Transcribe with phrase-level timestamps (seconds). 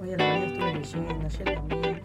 [0.00, 2.04] Hoy a la mañana estuve leyendo, ayer también.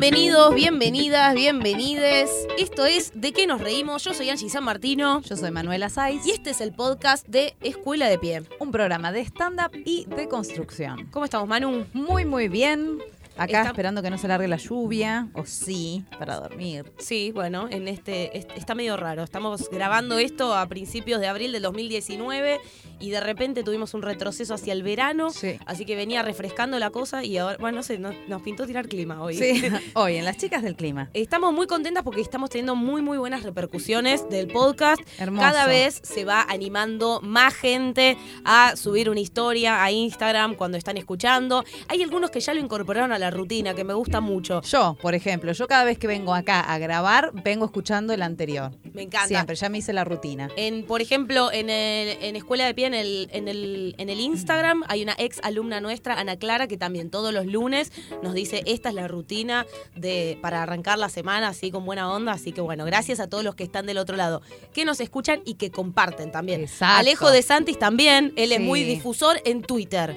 [0.00, 2.30] Bienvenidos, bienvenidas, bienvenides.
[2.58, 4.02] Esto es ¿De qué nos reímos?
[4.02, 7.54] Yo soy Angie San Martino Yo soy Manuela Saiz, y este es el podcast de
[7.60, 8.42] Escuela de Pie.
[8.70, 11.08] Un programa de stand-up y de construcción.
[11.10, 11.86] ¿Cómo estamos, Manu?
[11.92, 13.00] Muy, muy bien.
[13.36, 16.92] Acá Está- esperando que no se largue la lluvia, o sí, para dormir.
[16.98, 19.22] Sí, bueno, en este est- está medio raro.
[19.22, 22.60] Estamos grabando esto a principios de abril del 2019
[22.98, 25.58] y de repente tuvimos un retroceso hacia el verano, Sí.
[25.64, 28.88] así que venía refrescando la cosa y ahora, bueno, no sé, nos, nos pintó tirar
[28.88, 29.36] clima hoy.
[29.36, 29.62] Sí,
[29.94, 31.08] hoy en las chicas del clima.
[31.14, 35.00] Estamos muy contentas porque estamos teniendo muy, muy buenas repercusiones del podcast.
[35.18, 35.40] Hermoso.
[35.46, 40.96] Cada vez se va animando más gente a subir una historia a Instagram cuando están
[40.98, 41.64] escuchando.
[41.88, 44.60] Hay algunos que ya lo incorporaron a la rutina, que me gusta mucho.
[44.62, 48.72] Yo, por ejemplo, yo cada vez que vengo acá a grabar, vengo escuchando el anterior.
[48.92, 49.28] Me encanta.
[49.28, 50.48] Siempre, ya me hice la rutina.
[50.56, 54.18] En, por ejemplo, en, el- en Escuela de Pie, en el, en, el, en el
[54.20, 58.62] Instagram, hay una ex alumna nuestra, Ana Clara, que también todos los lunes nos dice,
[58.66, 62.32] esta es la rutina de, para arrancar la semana así con buena onda.
[62.32, 65.42] Así que bueno, gracias a todos los que están del otro lado, que nos escuchan
[65.44, 66.62] y que comparten también.
[66.62, 66.98] Exacto.
[66.98, 70.16] Alejo de Santis también, él es muy difusor en Twitter.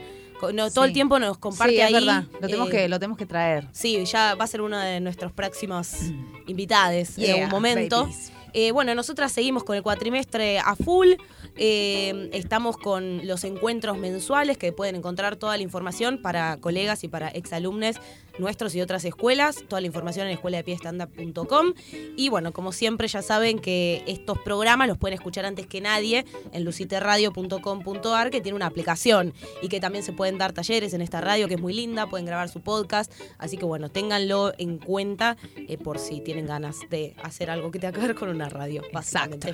[0.52, 1.94] No, todo el tiempo nos comparte sí, es ahí.
[1.94, 2.24] verdad.
[2.34, 3.68] Lo tenemos, eh, que, lo tenemos que traer.
[3.72, 5.94] Sí, ya va a ser uno de nuestros próximos
[6.48, 8.10] invitados en algún momento.
[8.56, 11.14] Eh, bueno, nosotras seguimos con el cuatrimestre a full.
[11.56, 17.08] eh, estamos con los encuentros mensuales que pueden encontrar toda la información para colegas y
[17.08, 17.98] para exalumnes
[18.40, 19.64] nuestros y otras escuelas.
[19.68, 21.74] Toda la información en escueladepiestanda.com.
[22.18, 26.26] Y bueno, como siempre ya saben que estos programas los pueden escuchar antes que nadie
[26.52, 31.22] en luciterradio.com.ar que tiene una aplicación y que también se pueden dar talleres en esta
[31.22, 33.12] radio que es muy linda, pueden grabar su podcast.
[33.38, 37.80] Así que bueno, ténganlo en cuenta eh, por si tienen ganas de hacer algo que
[37.80, 39.54] tenga que ver con una radio, básicamente.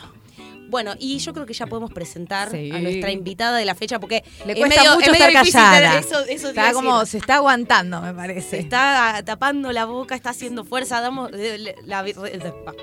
[0.69, 2.69] Bueno, y yo creo que ya podemos presentar Sí.
[2.71, 5.63] a nuestra invitada de la fecha porque Le es cuesta medio- mucho es medio estar
[5.63, 5.99] callada.
[5.99, 8.59] eso- eso está como, se está aguantando, me parece.
[8.69, 12.03] Está tapando la boca, está haciendo fuerza, damos le- la, la-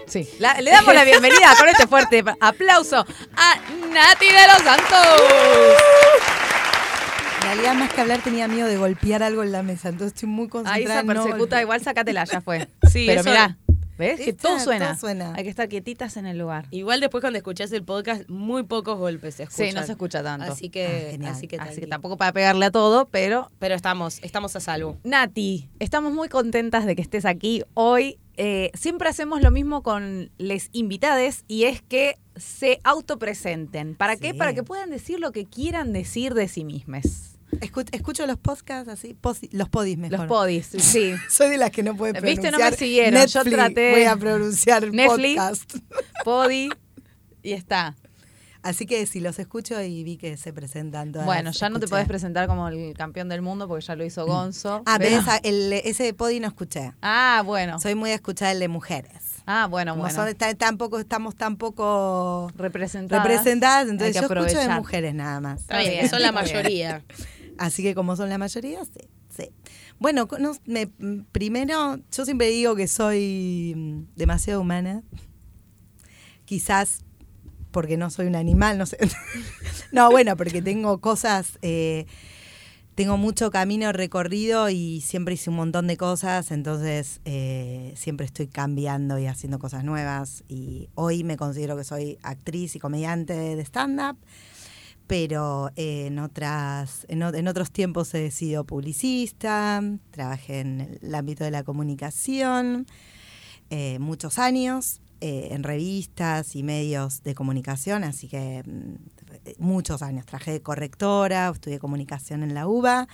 [0.09, 0.29] Sí.
[0.41, 2.97] La- le damos la bienvenida con este fuerte aplauso
[3.37, 3.55] a
[3.93, 5.07] Nati de los Santos.
[7.43, 9.89] En realidad, más que hablar, tenía miedo de golpear algo en la mesa.
[9.89, 10.83] Entonces estoy muy Ahí concentrada.
[10.95, 11.63] esa en no persecuta, golpear.
[11.63, 12.67] igual sácatela, ya fue.
[12.93, 13.57] Sí, Pero eso- mirá,
[13.99, 14.21] ¿ves?
[14.21, 14.89] Que todo suena.
[14.91, 15.35] todo suena.
[15.35, 16.67] Hay que estar quietitas en el lugar.
[16.71, 19.69] Igual después cuando escuchás el podcast, muy pocos golpes se escuchan.
[19.69, 20.53] Sí, no se escucha tanto.
[20.53, 24.19] Así que, Ah, así que, Así que tampoco para pegarle a todo, pero Pero estamos,
[24.23, 24.97] estamos a salvo.
[25.05, 28.19] Nati, estamos muy contentas de que estés aquí hoy.
[28.39, 33.95] Eh, siempre hacemos lo mismo con les invitades y es que se autopresenten.
[33.95, 34.35] ¿Para qué?
[34.35, 37.36] Para que puedan decir lo que quieran decir de sí mismas.
[37.61, 40.19] Escu- escucho los podcasts así, posi- los podis mejor.
[40.21, 41.15] Los podis, sí.
[41.31, 42.53] Soy de las que no puede Viste, pronunciar.
[42.61, 45.37] no me siguieron, yo Netflix, traté- Voy a pronunciar Netflix.
[45.37, 45.75] podcast.
[46.25, 46.69] Podi
[47.43, 47.95] y está.
[48.63, 51.25] Así que si los escucho y vi que se presentan todas.
[51.25, 54.27] Bueno, ya no te podés presentar como el campeón del mundo porque ya lo hizo
[54.27, 54.83] Gonzo.
[54.87, 56.93] Ah, pero esa- el- ese de podi no escuché.
[57.01, 57.79] Ah, bueno.
[57.79, 59.35] Soy muy de escuchar el de mujeres.
[59.47, 60.17] Ah, bueno, Como bueno.
[60.17, 63.25] son- está- tampoco, estamos tan poco representadas.
[63.25, 65.61] representadas, entonces yo escucho de mujeres nada más.
[65.61, 67.05] Está bien, son la mayoría.
[67.59, 69.09] Así que como son la mayoría, sí.
[69.35, 69.51] sí.
[69.99, 70.29] Bueno,
[71.33, 75.03] primero, yo siempre digo que soy mm, demasiado humana.
[76.45, 77.05] Quizás
[77.71, 78.97] porque no soy un animal, no sé.
[79.93, 82.07] no, bueno, porque tengo cosas, eh,
[82.95, 88.47] tengo mucho camino recorrido y siempre hice un montón de cosas, entonces eh, siempre estoy
[88.47, 90.43] cambiando y haciendo cosas nuevas.
[90.49, 94.17] Y hoy me considero que soy actriz y comediante de stand-up
[95.07, 101.15] pero eh, en otras en, o- en otros tiempos he sido publicista, trabajé en el
[101.15, 102.87] ámbito de la comunicación
[103.71, 108.95] eh, muchos años eh, en revistas y medios de comunicación, así que mm,
[109.59, 110.27] muchos años.
[110.27, 113.09] Trabajé de correctora, estudié comunicación en la UBA,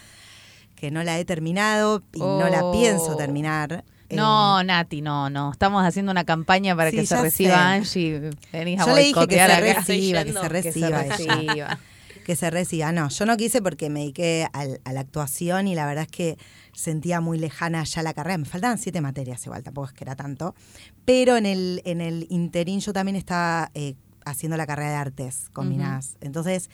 [0.74, 2.72] que no la he terminado y no la Oh.
[2.72, 3.84] pienso terminar.
[4.08, 5.52] Eh, No, Nati, no, no.
[5.52, 7.60] Estamos haciendo una campaña para Sí, que se reciba sé.
[7.60, 8.30] Angie.
[8.52, 11.78] Venís a Yo le dije que se reciba, que se yendo, Que se reciba.
[12.24, 12.92] Que se reciba.
[12.92, 16.10] No, yo no quise porque me dediqué al- a la actuación y la verdad es
[16.10, 16.38] que
[16.72, 18.38] sentía muy lejana ya la carrera.
[18.38, 20.54] Me faltaban siete materias igual, tampoco es que era tanto.
[21.04, 25.48] Pero en el, en el interín yo también estaba eh, haciendo la carrera de artes
[25.52, 26.16] combinadas.
[26.20, 26.70] Entonces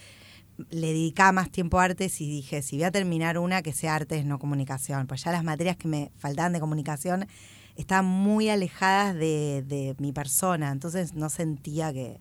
[0.70, 3.94] le dedicaba más tiempo a artes y dije, si voy a terminar una, que sea
[3.94, 5.06] artes, no comunicación.
[5.06, 7.26] Pues ya las materias que me faltaban de comunicación
[7.76, 10.72] estaban muy alejadas de, de mi persona.
[10.72, 12.20] Entonces no sentía que,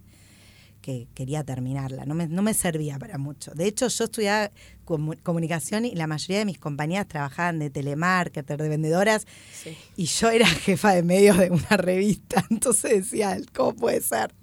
[0.88, 3.52] que quería terminarla, no me, no me servía para mucho.
[3.54, 4.52] De hecho, yo estudiaba
[4.86, 9.76] comu- comunicación y la mayoría de mis compañeras trabajaban de telemarketer, de vendedoras, Sí.
[9.98, 14.34] y yo era jefa de medios de una revista, entonces decía, ¿cómo puede ser?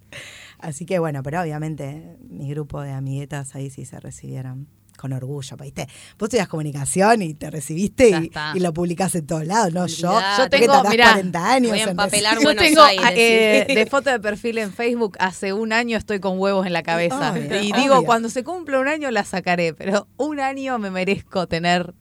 [0.59, 4.69] Así que bueno, pero obviamente mi grupo de amiguetas ahí sí se recibieron
[5.05, 5.87] con orgullo, ¿viste?
[6.19, 9.87] Vos estudias comunicación y te recibiste y, lo publicás en todos lados, ¿no?
[9.87, 10.19] Yo.
[10.39, 13.75] Yo tengo, mirá, 40 años voy a en empapelar Yo tengo Aires, eh, sí.
[13.75, 17.33] de foto de perfil en Facebook, hace un año estoy con huevos en la cabeza.
[17.33, 17.83] Obvio, y obvio.
[17.83, 21.93] digo, cuando se cumpla un año la sacaré, pero un año me merezco tener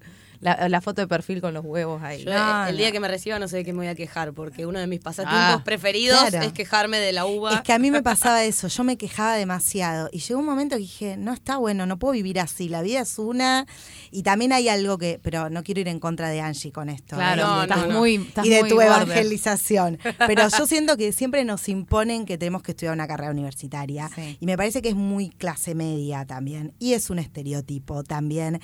[0.44, 2.24] la, la foto de perfil con los huevos ahí.
[2.24, 2.78] Yo, No, el no.
[2.78, 4.88] día que me reciba no sé de qué me voy a quejar, porque uno de
[4.88, 6.45] mis pasatiempos Ah, preferidos claro.
[6.45, 7.54] es quejarme de la uva.
[7.56, 10.75] Es que a mí me pasaba eso, yo me quejaba demasiado y llegó un momento
[10.75, 13.66] que dije, no está bueno, no puedo vivir así, la vida es una
[14.12, 17.16] y también hay algo que, pero no quiero ir en contra de Angie con esto.
[17.16, 17.46] Claro, ¿eh?
[17.46, 18.92] No, estás muy estás y de muy tu border.
[18.92, 19.98] evangelización.
[20.28, 24.10] Pero yo siento que siempre nos imponen que tenemos que estudiar una carrera universitaria.
[24.13, 24.38] Sí.
[24.39, 26.74] Y me parece que es muy clase media también.
[26.80, 28.60] Y es un estereotipo también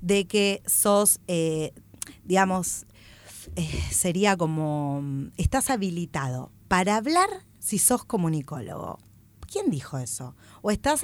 [0.00, 1.72] de que sos, eh,
[2.24, 2.86] digamos,
[3.56, 5.02] eh, sería como,
[5.36, 7.28] estás habilitado para hablar
[7.58, 8.98] si sos comunicólogo.
[9.50, 10.36] ¿Quién dijo eso?
[10.60, 11.00] O estás,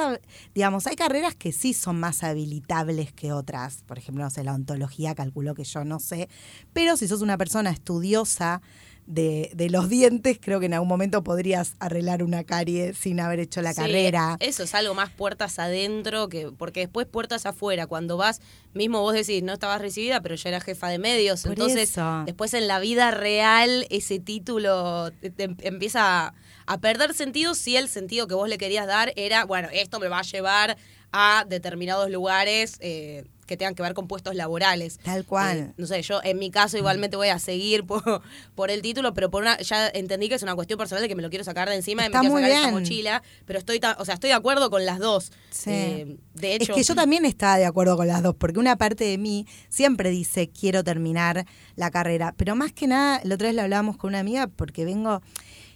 [0.54, 3.82] digamos, hay carreras que sí son más habilitables que otras.
[3.86, 6.28] Por ejemplo, no sé, la ontología, calculo que yo no sé.
[6.74, 8.60] Pero si sos una persona estudiosa
[9.06, 13.38] de, de los dientes, creo que en algún momento podrías arreglar una carie sin haber
[13.40, 14.36] hecho la Sí, carrera.
[14.40, 17.86] Eso es algo más puertas adentro, que porque después puertas afuera.
[17.86, 18.40] Cuando vas,
[18.72, 21.42] mismo vos decís, no estabas recibida, pero ya era jefa de medios.
[21.42, 22.22] Por Entonces, eso.
[22.24, 26.34] después en la vida real, ese título te- te em- empieza a,
[26.66, 30.08] a perder sentido si el sentido que vos le querías dar era, bueno, esto me
[30.08, 30.76] va a llevar
[31.12, 32.76] a determinados lugares.
[32.80, 34.98] eh, que tengan que ver con puestos laborales.
[35.02, 35.58] Tal cual.
[35.58, 38.22] Eh, no sé, yo en mi caso igualmente voy a seguir por,
[38.54, 41.14] por el título, pero por una, ya entendí que es una cuestión personal de que
[41.14, 42.80] me lo quiero sacar de encima Está y me quiero muy sacar esa bien.
[42.80, 45.32] mochila, pero estoy, o sea, estoy de acuerdo con las dos.
[45.50, 45.70] Sí.
[45.70, 48.76] Eh, de hecho, es que yo también estaba de acuerdo con las dos, porque una
[48.76, 51.46] parte de mí siempre dice quiero terminar
[51.76, 54.84] la carrera, pero más que nada, la otra vez lo hablábamos con una amiga, porque
[54.84, 55.22] vengo,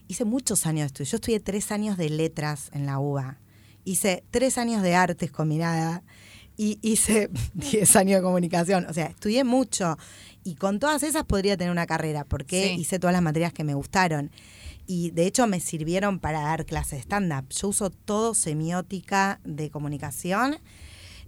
[0.09, 3.39] hice muchos años de estudio, yo estudié tres años de letras en la UBA,
[3.85, 6.03] hice tres años de artes combinada
[6.59, 9.97] y hice diez años de comunicación, o sea, estudié mucho
[10.45, 12.81] y con todas esas podría tener una carrera, porque Sí.
[12.83, 14.31] hice todas las materias que me gustaron.
[14.87, 17.49] Y de hecho me sirvieron para dar clases stand-up.
[17.51, 20.59] Yo uso todo semiótica de comunicación,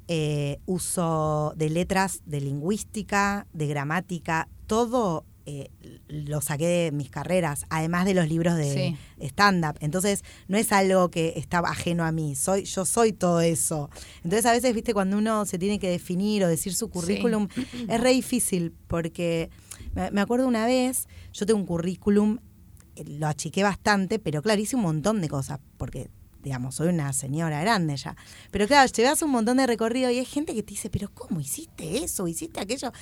[0.09, 5.71] eh, uso de letras, de lingüística, de gramática, todo eh,
[6.09, 9.27] lo saqué de mis carreras, además de los libros de Sí.
[9.27, 9.77] stand-up.
[9.81, 13.91] Entonces, no es algo que está ajeno a mí, soy, yo soy todo eso.
[14.23, 17.49] Entonces, a veces, viste, cuando uno se tiene que definir o decir su currículum,
[17.89, 19.51] es re difícil, porque
[19.95, 22.39] me, me acuerdo una vez, yo tengo un currículum,
[22.97, 26.11] eh, lo achiqué bastante, pero claro, hice un montón de cosas, porque
[26.43, 28.17] digamos, soy una señora grande ya.
[28.51, 31.39] Pero claro, llevas un montón de recorrido y hay gente que te dice, pero ¿cómo
[31.39, 32.27] hiciste eso?
[32.27, 32.93] ¿Hiciste aquello?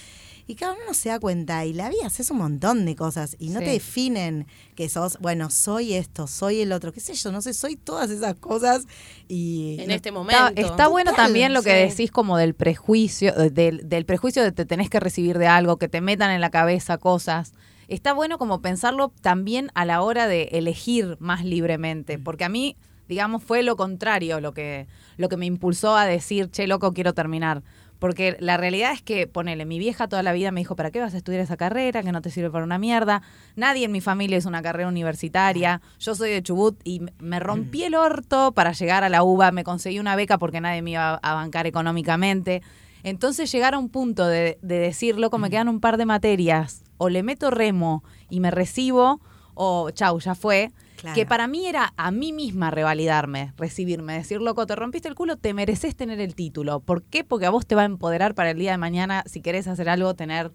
[0.50, 1.64] Y cada uno no se da cuenta.
[1.66, 3.66] Y la vida haces un montón de cosas y no Sí.
[3.66, 7.52] te definen que sos, bueno, soy esto, soy el otro, qué sé yo, no sé,
[7.52, 8.86] soy todas esas cosas.
[9.28, 10.48] Y en no- este momento.
[10.48, 11.90] Está, está bueno también lo que sí.
[11.90, 15.76] decís como del prejuicio, eh, del, del prejuicio de te tenés que recibir de algo,
[15.76, 17.52] que te metan en la cabeza cosas.
[17.88, 22.76] Está bueno como pensarlo también a la hora de elegir más libremente, porque a mí,
[23.06, 24.86] digamos, fue lo contrario lo que,
[25.18, 27.62] lo que me impulsó a decir, che, loco, quiero terminar.
[27.98, 31.00] Porque la realidad es que, ponele, mi vieja toda la vida me dijo, ¿para qué
[31.00, 32.02] vas a estudiar esa carrera?
[32.02, 33.22] Que no te sirve para una mierda.
[33.56, 35.80] Nadie en mi familia es una carrera universitaria.
[35.98, 39.50] Yo soy de Chubut y me rompí el orto para llegar a la UBA.
[39.50, 42.62] Me conseguí una beca porque nadie me iba a bancar económicamente.
[43.02, 46.84] Entonces llegar a un punto de, de decir, loco, me quedan un par de materias.
[46.98, 49.20] O le meto remo y me recibo,
[49.54, 50.72] o chau, ya fue.
[50.98, 51.14] Claro.
[51.14, 55.36] Que para mí era a mí misma revalidarme, recibirme, decir, loco, te rompiste el culo,
[55.36, 56.80] te mereces tener el título.
[56.80, 57.22] ¿Por qué?
[57.22, 59.88] Porque a vos te va a empoderar para el día de mañana, si querés hacer
[59.88, 60.50] algo, tener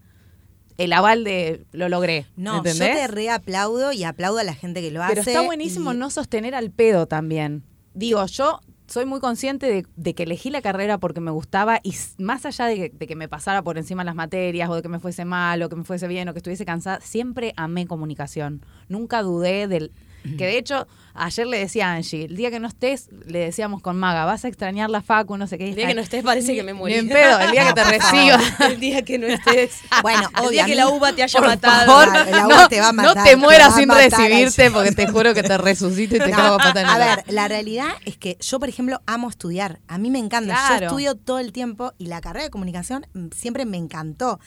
[0.78, 2.26] el aval de lo logré.
[2.36, 2.80] No, ¿entendés?
[2.90, 5.16] yo te reaplaudo y aplaudo a la gente que lo hace.
[5.16, 7.64] Pero está buenísimo y- no sostener al pedo también.
[7.94, 11.96] Digo, yo soy muy consciente de, de que elegí la carrera porque me gustaba y
[12.18, 14.90] más allá de que, de que me pasara por encima las materias o de que
[14.90, 18.66] me fuese mal o que me fuese bien o que estuviese cansada, siempre amé comunicación.
[18.90, 19.92] Nunca dudé del...
[20.24, 23.82] Que de hecho, ayer le decía a Angie, el día que no estés, le decíamos
[23.82, 25.70] con Maga, vas a extrañar la facu, no sé qué.
[25.70, 26.94] El día que no estés parece que me morí.
[26.94, 28.40] Ni en pedo, el día que te reciba.
[28.70, 29.82] el día que no estés.
[30.02, 31.86] Bueno, el día que la uva te haya Por matado.
[31.86, 35.34] favor, no, te va a matar, no te mueras sin matar, recibirte porque te juro
[35.34, 38.60] que te resucito y te No, cago a patada ver, la realidad es que yo,
[38.60, 39.80] por ejemplo, amo estudiar.
[39.88, 40.54] A mí me encanta.
[40.54, 40.80] Claro.
[40.80, 44.40] Yo estudio todo el tiempo y la carrera de comunicación mm, siempre me encantó.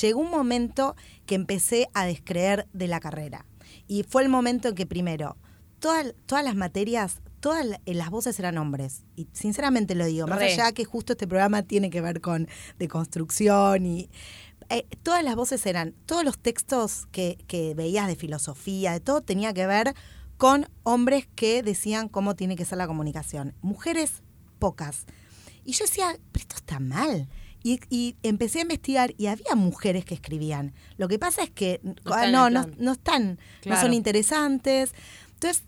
[0.00, 3.44] Llegó un momento que empecé a descreer de la carrera.
[3.86, 5.36] Y fue el momento en que primero,
[5.78, 9.04] todas, todas las materias todas eh, las voces eran hombres.
[9.14, 10.52] Y sinceramente lo digo, más Re.
[10.52, 14.10] allá que justo este programa tiene que ver con deconstrucción y
[14.68, 19.20] eh, todas las voces eran, todos los textos que, que veías de filosofía, de todo,
[19.20, 19.94] tenía que ver
[20.38, 23.54] con hombres que decían cómo tiene que ser la comunicación.
[23.62, 24.24] Mujeres,
[24.58, 25.06] pocas.
[25.64, 27.28] Y yo decía, pero esto está mal.
[27.66, 30.72] Y, y empecé a investigar y había mujeres que escribían.
[30.98, 34.94] Lo que pasa es que están ah, no, no, no están, no son interesantes.
[35.34, 35.64] Entonces,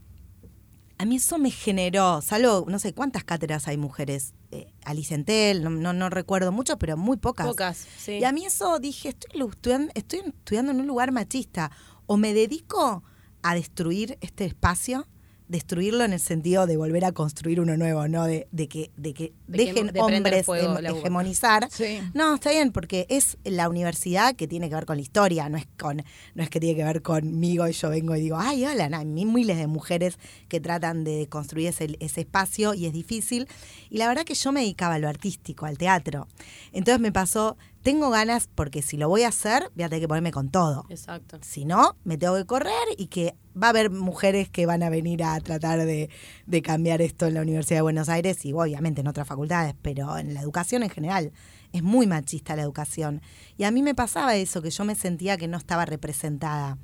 [0.98, 4.34] a mí eso me generó, salvo, no sé cuántas cátedras hay mujeres.
[4.52, 7.48] Eh, Alice Entel, no, no, no recuerdo mucho, pero muy pocas.
[7.48, 8.12] Pocas, sí.
[8.12, 11.72] Y a mí eso dije, estoy estudiando en un lugar machista.
[12.06, 13.02] O me dedico
[13.42, 15.08] a destruir este espacio,
[15.48, 18.24] destruirlo en el sentido de volver a construir uno nuevo, ¿no?
[18.24, 20.80] De, de que, de que De que dejen hombres fuego uva.
[20.80, 21.68] hegemonizar.
[21.70, 22.00] Sí.
[22.14, 25.56] No, está bien, porque es la universidad que tiene que ver con la historia, no
[25.56, 26.02] es con,
[26.34, 28.98] no es que tiene que ver conmigo y yo vengo y digo, ay, hola, no,
[28.98, 33.48] hay mi- miles de mujeres que tratan de construir ese, ese espacio y es difícil.
[33.90, 36.28] Y la verdad que yo me dedicaba a lo artístico, al teatro.
[36.72, 37.56] Entonces me pasó,
[37.88, 40.85] tengo ganas, porque si lo voy a hacer, voy a tener que ponerme con todo.
[40.90, 41.38] Exacto.
[41.40, 44.90] Si no, me tengo que correr y que va a haber mujeres que van a
[44.90, 46.11] venir a tratar de,
[46.45, 50.18] de cambiar esto en la Universidad de Buenos Aires y obviamente en otras facultades, pero
[50.18, 51.33] en la educación en general.
[51.73, 53.23] Es muy machista la educación.
[53.57, 56.76] Y a mí me pasaba eso, que yo me sentía que no estaba representada.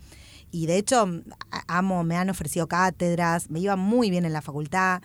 [0.51, 1.07] Y de hecho,
[1.69, 5.03] amo, me han ofrecido cátedras, me iba muy bien en la facultad.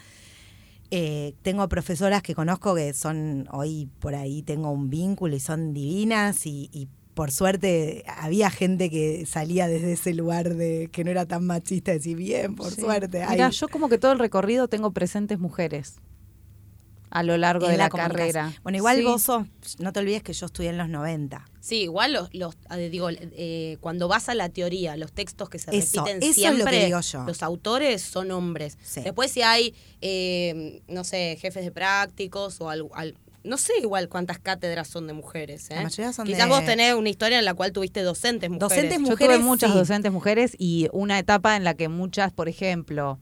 [0.91, 5.74] Eh, tengo profesoras que conozco que son, hoy por ahí tengo un vínculo y son
[5.74, 11.12] divinas y, y por suerte había gente que salía desde ese lugar de que no
[11.12, 12.81] era tan machista, decir bien, por Sí.
[12.81, 13.24] suerte.
[13.29, 15.98] Mira, yo como que todo el recorrido tengo presentes mujeres
[17.11, 18.53] a lo largo de la, carrera.
[18.63, 19.03] Bueno, igual Sí.
[19.03, 19.45] vos sos,
[19.79, 21.45] no te olvides que yo estudié en los 90.
[21.59, 22.55] Sí, igual los, los
[22.91, 26.37] digo, eh, cuando vas a la teoría, los textos que se Eso, repiten eso es
[26.37, 27.23] lo siempre, que digo yo.
[27.25, 28.77] los autores son hombres.
[28.83, 29.01] Sí.
[29.01, 34.09] Después si hay, eh, no sé, jefes de prácticos o algo, al- no sé igual
[34.09, 35.69] cuántas cátedras son de mujeres.
[35.71, 35.75] ¿eh?
[35.75, 38.69] La mayoría son Quizás de- vos tenés una historia en la cual tuviste docentes mujeres.
[38.69, 39.77] Docentes Yo mujeres, tuve muchas sí.
[39.77, 43.17] docentes mujeres y una etapa en la que muchas, por ejemplo,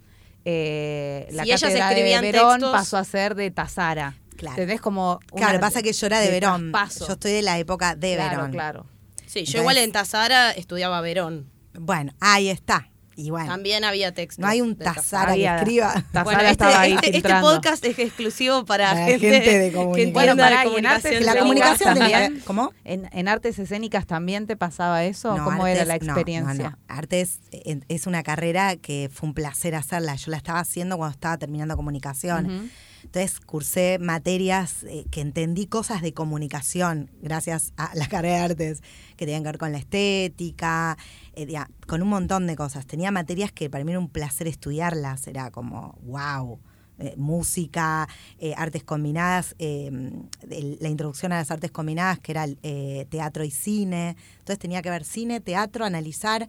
[0.49, 4.15] eh, la Si ellas cátedra de Verón textos- pasó a ser de Tazara.
[4.37, 4.55] Claro.
[4.55, 6.71] ¿Tenés como Claro, una- pasa que yo era de, Verón.
[6.71, 7.05] traspaso.
[7.07, 8.51] Yo estoy de la época de claro, Verón.
[8.51, 8.85] claro.
[9.25, 11.51] Sí, yo Entonces- igual en Tazara estudiaba Verón.
[11.73, 12.89] Bueno, ahí está.
[13.19, 14.43] Y bueno, También había textos.
[14.43, 15.91] no hay un Tazara que escriba.
[16.11, 19.71] Tazara Bueno, este, estaba ahí este- este podcast es exclusivo para, Para gente, gente de
[19.71, 20.13] comunicación.
[20.13, 21.13] Bueno, de en comunicación.
[21.15, 22.41] artes la comunicación también.
[22.45, 22.71] ¿Cómo?
[22.83, 25.35] ¿En, en artes escénicas también te pasaba eso?
[25.35, 26.53] No, ¿Cómo era la experiencia?
[26.63, 26.77] no, no.
[26.87, 30.13] Artes es una carrera que fue un placer hacerla.
[30.15, 32.69] Yo la estaba haciendo cuando estaba terminando comunicación.
[33.07, 38.83] Entonces cursé materias eh, que entendí cosas de comunicación gracias a la carrera de artes
[39.15, 40.97] que tenían que ver con la estética,
[41.33, 41.47] eh,
[41.87, 42.85] con un montón de cosas.
[42.85, 46.59] Tenía materias que para mí era un placer estudiarlas, era como, wow.
[46.99, 48.09] eh, música,
[48.57, 52.45] artes combinadas, la introducción a las artes combinadas, que era
[53.09, 54.17] teatro y cine.
[54.39, 56.47] Entonces tenía que ver cine, teatro, analizar.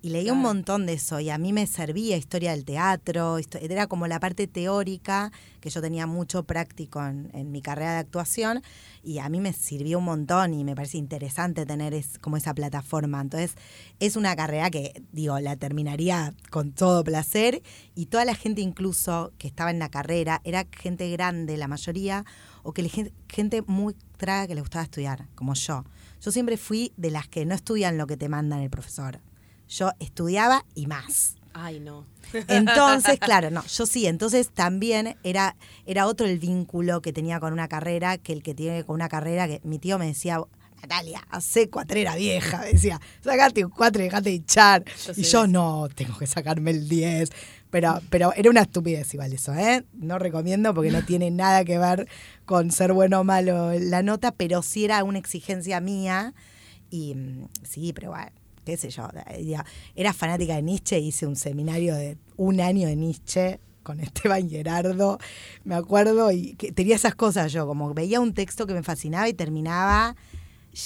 [0.00, 3.88] Y leí un montón de eso y a mí me servía historia del teatro, era
[3.88, 8.62] como la parte teórica, que yo tenía mucho práctico en, en mi carrera de actuación
[9.02, 12.54] y a mí me sirvió un montón y me parece interesante tener es, como esa
[12.54, 13.20] plataforma.
[13.20, 13.56] Entonces
[13.98, 17.60] es una carrera que, digo, la terminaría con todo placer
[17.96, 22.24] y toda la gente incluso que estaba en la carrera era gente grande, la mayoría,
[22.62, 25.84] o que le- gente muy traga que le gustaba estudiar, como yo.
[26.20, 29.18] Yo siempre fui de las que no estudian lo que te mandan el profesor.
[29.68, 31.36] Yo estudiaba y más.
[31.52, 32.06] Ay, no.
[32.46, 35.56] Entonces, claro, no, yo sí, entonces también era,
[35.86, 39.08] era otro el vínculo que tenía con una carrera que el que tiene con una
[39.08, 40.40] carrera que mi tío me decía,
[40.82, 44.84] Natalia, hace cuatrera vieja, me decía, sacate un cuatro y dejate de hinchar.
[44.84, 45.46] Yo y yo eso.
[45.46, 47.30] no, tengo que sacarme el 10.
[47.70, 49.84] Pero, pero era una estupidez igual eso, ¿eh?
[49.92, 52.08] No recomiendo porque no tiene nada que ver
[52.46, 56.34] con ser bueno o malo la nota, pero sí era una exigencia mía.
[56.90, 58.30] Y mm, sí, pero bueno,
[58.68, 59.08] qué sé yo.
[59.94, 65.18] Era fanática de Nietzsche, hice un seminario de un año de Nietzsche con Esteban Gerardo,
[65.64, 69.26] me acuerdo, y que tenía esas cosas yo, como veía un texto que me fascinaba
[69.28, 70.16] y terminaba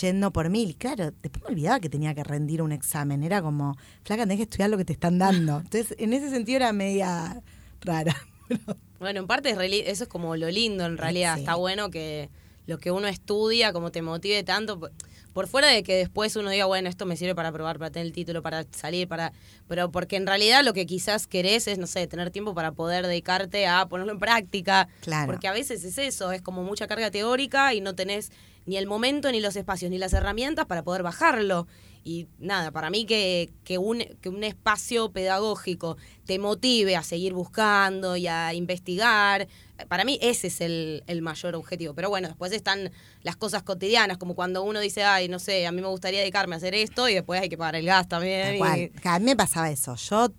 [0.01, 0.77] yendo por mil.
[0.77, 3.25] Claro, después me olvidaba que tenía que rendir un examen.
[3.25, 5.57] Era como, flaca, tenés que estudiar lo que te están dando.
[5.65, 7.43] Entonces, en ese sentido era media
[7.81, 8.17] rara.
[9.01, 9.51] Bueno, en parte
[9.91, 11.35] eso es como lo lindo en realidad.
[11.35, 11.41] Sí.
[11.41, 12.31] Está bueno que
[12.69, 14.93] lo que uno estudia, como te motive tanto.
[15.33, 18.07] Por- fuera de que después uno diga, bueno, esto me sirve para probar, para tener
[18.07, 19.33] el título, para salir, para.
[19.69, 23.07] Pero porque en realidad lo que quizás querés es, no sé, tener tiempo para poder
[23.07, 24.89] dedicarte a ponerlo en práctica.
[25.01, 25.27] Claro.
[25.33, 28.31] Porque a veces es eso, es como mucha carga teórica y no tenés
[28.67, 31.67] ni el momento, ni los espacios, ni las herramientas para poder bajarlo.
[32.04, 37.32] Y nada, para mí que, que, un, que un espacio pedagógico te motive a seguir
[37.32, 39.49] buscando y a investigar,
[39.88, 41.94] para mí ese es el, el, mayor objetivo.
[41.94, 42.90] Pero bueno, después están
[43.23, 46.54] las cosas cotidianas, como cuando uno dice, ay, no sé, a mí me gustaría dedicarme
[46.54, 48.56] a hacer esto y después hay que pagar el gas también.
[48.56, 48.90] Y...
[49.04, 49.94] A mí me pasaba eso.
[49.97, 50.32] Yo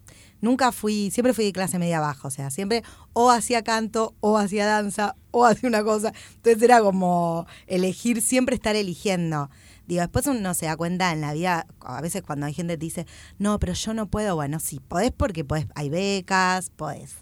[0.43, 4.37] nunca fui, siempre fui de clase media baja, o sea, siempre o hacía canto, o
[4.37, 6.13] hacía danza, o hacía una cosa.
[6.35, 9.49] Entonces era como elegir, siempre estar eligiendo.
[9.87, 12.85] Digo, después uno se da cuenta en la vida, a veces cuando hay gente que
[12.85, 13.05] dice,
[13.37, 17.15] no, pero yo no puedo, bueno, sí, podés porque podés, hay becas, podés.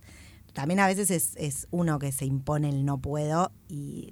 [0.54, 4.10] También a veces es, es uno que se impone el no puedo y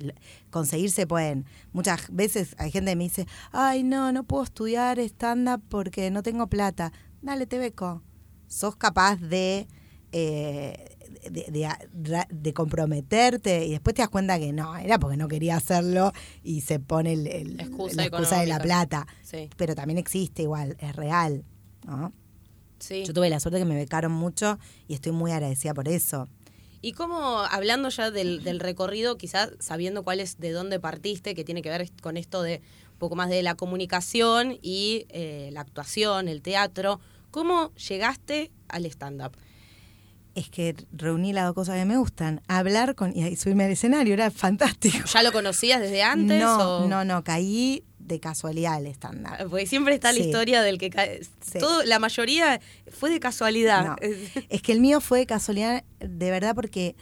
[0.50, 1.46] conseguir se pueden.
[1.74, 6.24] Muchas veces hay gente que me dice, ay, no, no puedo estudiar stand-up porque no
[6.24, 6.94] tengo plata.
[7.22, 8.02] Dale, te beco.
[8.48, 9.68] Sos capaz de
[10.12, 10.98] eh,
[11.30, 16.62] de, comprometerte y después te das cuenta que no, era porque no quería hacerlo y
[16.62, 17.64] se pone el, la
[18.06, 19.08] excusa de la plata.
[19.58, 21.44] Pero también existe igual, es real.
[21.86, 22.14] ¿no?
[22.88, 24.58] Yo tuve la suerte que me becaron mucho
[24.88, 26.30] y estoy muy agradecida por eso.
[26.82, 31.62] Y cómo, hablando ya del, recorrido, quizás sabiendo cuál es de dónde partiste, que tiene
[31.62, 32.62] que ver con esto de
[32.94, 38.86] un poco más de la comunicación y eh, la actuación, el teatro, ¿cómo llegaste al
[38.86, 39.36] stand-up?
[40.40, 42.42] Es que reuní las dos cosas que me gustan.
[42.48, 45.00] Hablar con y subirme al escenario, era fantástico.
[45.14, 46.42] ¿Ya lo conocías desde antes?
[46.42, 49.48] No, no, no, caí de casualidad al estándar.
[49.50, 51.22] Porque siempre está la historia del que cae.
[51.60, 52.60] Todo, la mayoría
[52.92, 53.96] fue de casualidad.
[54.50, 56.96] es que el mío fue de casualidad, de verdad, porque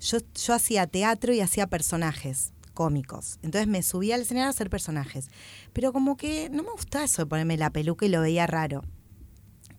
[0.00, 3.38] yo, yo hacía teatro y hacía personajes cómicos.
[3.42, 5.30] Entonces me subía al escenario a hacer personajes.
[5.72, 8.84] Pero como que no me gustaba eso de ponerme la peluca y lo veía raro.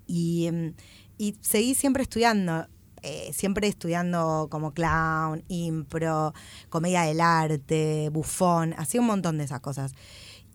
[0.08, 0.74] Y, em,
[1.18, 2.68] y seguí siempre estudiando.
[3.04, 6.34] Eh, siempre estudiando como clown, impro,
[6.70, 9.94] comedia del arte, bufón, hacía un montón de esas cosas.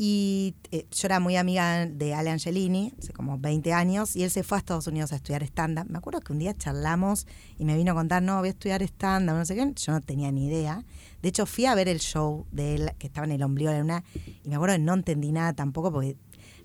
[0.00, 4.30] Y eh, yo era muy amiga de Ale Angelini, hace como 20 años, y él
[4.30, 5.90] se fue a Estados Unidos a estudiar stand-up.
[5.90, 7.26] Me acuerdo que un día charlamos
[7.58, 9.72] y me vino a contar, no, voy a estudiar stand-up, no sé qué.
[9.74, 10.84] Yo no tenía ni idea.
[11.20, 13.78] De hecho, fui a ver el show de él, que estaba en el ombligo de
[13.78, 14.04] la luna,
[14.44, 16.16] y me acuerdo que no entendí nada tampoco, porque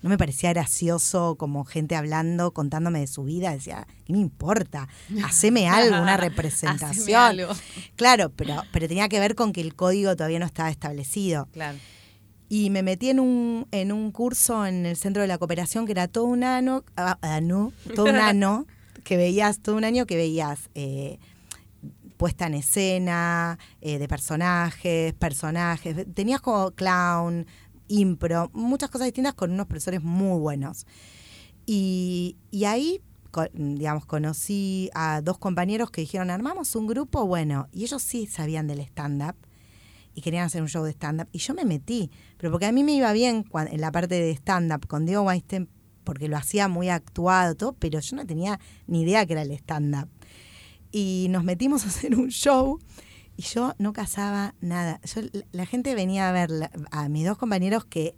[0.02, 3.52] no me parecía gracioso como gente hablando, contándome de su vida.
[3.52, 4.88] Decía, ¿qué me importa?
[5.24, 7.48] Haceme algo, una representación.
[7.96, 11.48] Claro, pero, pero tenía que ver con que el código todavía no estaba establecido.
[11.54, 11.78] Claro.
[12.50, 15.94] Y me metí en un, en un curso en el Centro de la Cooperación que
[15.94, 17.42] era todo un año, ah, ah,
[17.96, 18.68] todo un año,
[19.04, 21.18] que veías, todo un año que veías eh,
[22.18, 27.48] puesta en escena, eh, de personajes, personajes, tenías como clown,
[27.88, 30.86] impro, muchas cosas distintas con unos profesores muy buenos.
[31.66, 33.02] Y, ahí,
[33.54, 38.68] digamos, conocí a dos compañeros que dijeron, armamos un grupo, bueno, y ellos sí sabían
[38.68, 39.36] del stand-up
[40.14, 41.28] y querían hacer un show de stand-up.
[41.32, 44.32] Y yo me metí, pero porque a mí me iba bien en la parte de
[44.32, 45.70] stand-up con Diego Weinstein,
[46.04, 49.52] porque lo hacía muy actuado, todo, pero yo no tenía ni idea que era el
[49.52, 50.10] stand-up.
[50.92, 52.80] Y nos metimos a hacer un show
[53.36, 55.00] y yo no casaba nada.
[55.04, 56.50] Yo, la gente venía a ver
[56.92, 58.16] a mis dos compañeros que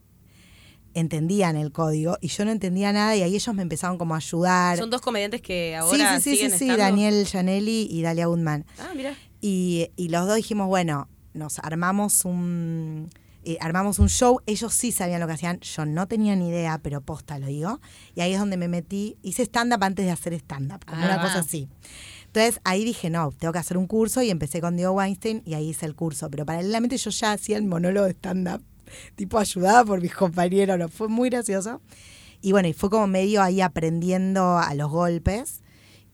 [0.94, 4.18] entendían el código y yo no entendía nada y ahí ellos me empezaron como a
[4.18, 4.78] ayudar.
[4.78, 8.66] Son dos comediantes que ahora sí, sí, sí, sí, Daniel Janelli y Dalia Goodman.
[8.80, 9.16] Ah, mira.
[9.42, 13.10] Y, y los dos dijimos, bueno, nos armamos un
[13.48, 16.80] eh, armamos un show, ellos sí sabían lo que hacían, yo no tenía ni idea,
[16.82, 17.80] pero posta lo digo.
[18.16, 21.36] Y ahí es donde me metí, hice stand-up antes de hacer stand-up, como una cosa
[21.36, 21.42] ah.
[21.42, 21.70] así.
[22.36, 25.54] Entonces ahí dije, no, tengo que hacer un curso y empecé con Diego Weinstein y
[25.54, 26.30] ahí hice el curso.
[26.30, 28.62] Pero paralelamente yo ya hacía el monólogo de stand-up,
[29.16, 30.90] tipo ayudada por mis compañeros, ¿no?
[30.90, 31.80] fue muy gracioso.
[32.42, 35.62] Y bueno, y fue como medio ahí aprendiendo a los golpes.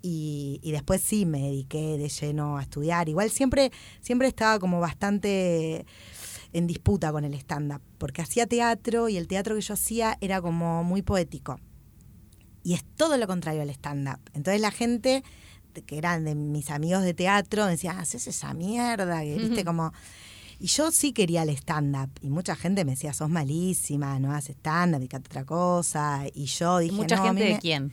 [0.04, 3.10] Y, y, después sí me dediqué de lleno a estudiar.
[3.10, 5.88] Igual siempre, siempre estaba como bastante
[6.54, 10.40] en disputa con el stand-up, porque hacía teatro y el teatro que yo hacía era
[10.40, 11.60] como muy poético.
[12.64, 14.20] Y es todo lo contrario al stand-up.
[14.36, 15.24] Entonces la gente
[15.72, 19.94] que eran de mis amigos de teatro, decían, haces esa mierda, que viste como...
[20.60, 22.12] Y yo sí quería el stand-up.
[22.22, 26.24] Y mucha gente me decía, sos malísima, no haces stand-up, dedicate otra cosa.
[26.36, 27.92] Y yo dije, ¿Mucha gente de quién?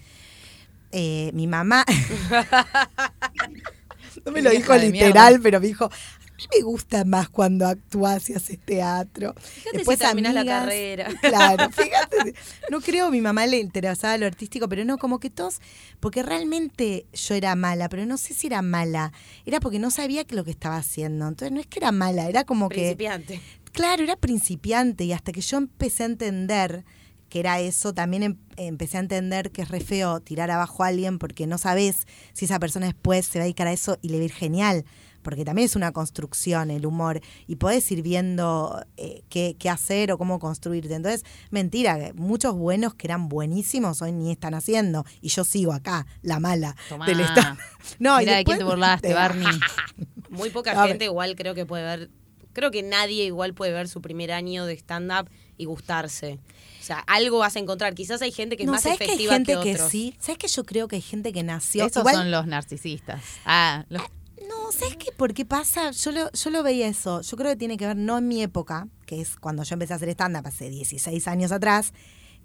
[0.92, 1.84] Eh, mi mamá.
[4.24, 5.90] no me lo dijo literal, pero me dijo,
[6.38, 9.34] mí me gusta más cuando actúas y haces teatro.
[9.34, 11.08] Fíjate Después si terminas la carrera.
[11.20, 12.34] Claro, fíjate.
[12.70, 15.60] No creo a mi mamá le interesaba lo artístico, pero no, como que todos,
[16.00, 19.12] porque realmente yo era mala, pero no sé si era mala.
[19.44, 21.26] Era porque no sabía que lo que estaba haciendo.
[21.26, 22.76] Entonces no es que era mala, era como que.
[22.76, 23.40] Principiante.
[23.72, 26.84] Claro, era principiante y hasta que yo empecé a entender
[27.28, 30.86] que era eso, también em, empecé a entender que es re feo tirar abajo a
[30.86, 34.08] alguien porque no sabes si esa persona después se va a dedicar a eso y
[34.08, 34.84] le va a ir genial
[35.22, 40.12] porque también es una construcción el humor y podés ir viendo eh, qué, qué hacer
[40.12, 40.94] o cómo construirte.
[40.94, 45.72] Entonces, mentira, que muchos buenos que eran buenísimos hoy ni están haciendo y yo sigo
[45.72, 47.06] acá, la mala Tomá.
[47.06, 47.58] del stand.
[47.98, 49.46] No, y Mira de quién después- te burlaste, Barney.
[50.30, 52.10] Muy poca gente igual creo que puede ver,
[52.52, 56.38] creo que nadie igual puede ver su primer año de stand-up y gustarse.
[56.80, 57.94] O sea, algo vas a encontrar.
[57.94, 59.90] Quizás hay gente que es no, más ¿sabes que hay efectiva gente que que, otros.
[59.90, 60.14] sí?
[60.20, 63.22] ¿Sabes que yo creo que hay gente que nació Esos igual- son los narcisistas.
[63.44, 64.02] Ah, los-
[64.46, 65.10] No, ¿sabes qué?
[65.16, 65.90] ¿Por qué pasa?
[65.90, 67.22] Yo lo, yo lo veía eso.
[67.22, 69.94] Yo creo que tiene que ver no en mi época, que es cuando yo empecé
[69.94, 71.92] a hacer stand-up hace 16 años atrás,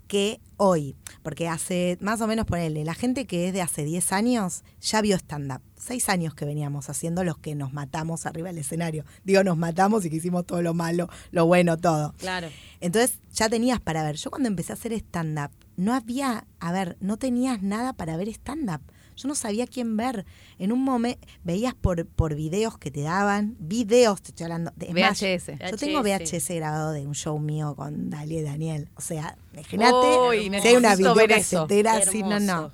[0.08, 0.96] que hoy.
[1.22, 5.02] Porque hace, más o menos, ponerle, la gente que es de hace 10 años ya
[5.02, 5.62] vio stand-up.
[5.78, 9.04] Seis años que veníamos haciendo los que nos matamos arriba del escenario.
[9.26, 12.14] Digo, nos matamos y que hicimos todo lo malo, lo bueno, todo.
[12.20, 12.48] Claro.
[12.80, 14.16] Entonces ya tenías para ver.
[14.16, 18.30] Yo cuando empecé a hacer stand-up, no había, a ver, no tenías nada para ver
[18.30, 18.82] stand-up.
[19.16, 20.26] Yo no sabía quién ver.
[20.60, 24.72] En un momento, veías por, por videos que te daban, videos, te estoy hablando.
[24.76, 25.72] De, es más, VHS.
[25.72, 26.32] yo tengo VHS.
[26.32, 28.90] VHS grabado de un show mío con Dalia y Daniel.
[28.96, 32.72] O sea, imagínate, si hay una videocasetera así, no, no.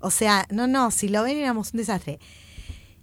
[0.00, 2.18] O sea, no, no, si lo ven éramos un desastre.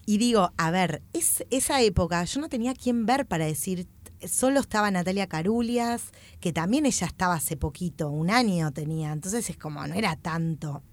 [0.06, 3.88] Y digo, a ver, es, esa época yo no tenía quién ver para decir,
[4.28, 9.58] solo estaba Natalia Carulias, que también ella estaba hace poquito, un año tenía, entonces es
[9.58, 10.84] como, no era tanto.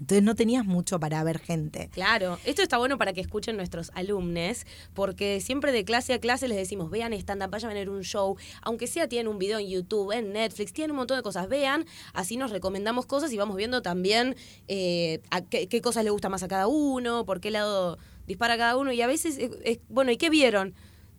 [0.00, 1.90] Entonces no tenías mucho para ver gente.
[1.92, 6.48] Claro, esto está bueno para que escuchen nuestros alumnos, porque siempre de clase a clase
[6.48, 9.68] les decimos, vean stand-up, vayan a ver un show, aunque sea tienen un video en
[9.68, 11.84] YouTube, en Netflix, tienen un montón de cosas, vean,
[12.14, 14.36] así nos recomendamos cosas y vamos viendo también
[14.68, 18.76] eh, a qué, cosas le gusta más a cada uno, por qué lado dispara cada
[18.76, 20.74] uno, y a veces, eh, eh, bueno, ¿y qué vieron?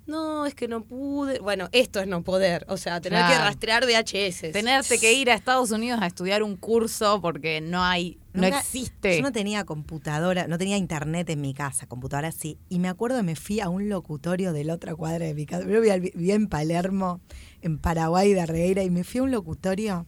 [0.08, 1.40] No, es que no pude.
[1.40, 2.66] Bueno, esto es no poder.
[2.68, 4.52] O sea, tener que rastrear VHS.
[4.52, 9.18] Tenerte que ir a Estados Unidos a estudiar un curso porque no hay, no existe.
[9.18, 12.58] Yo no tenía computadora, no tenía internet en mi casa, computadora sí.
[12.68, 15.46] Y me acuerdo que me fui a un locutorio de la otra cuadra de mi
[15.46, 15.66] casa.
[15.68, 17.22] Yo vivía, en Palermo,
[17.62, 20.08] en Paraguay de Arreguera, y me fui a un locutorio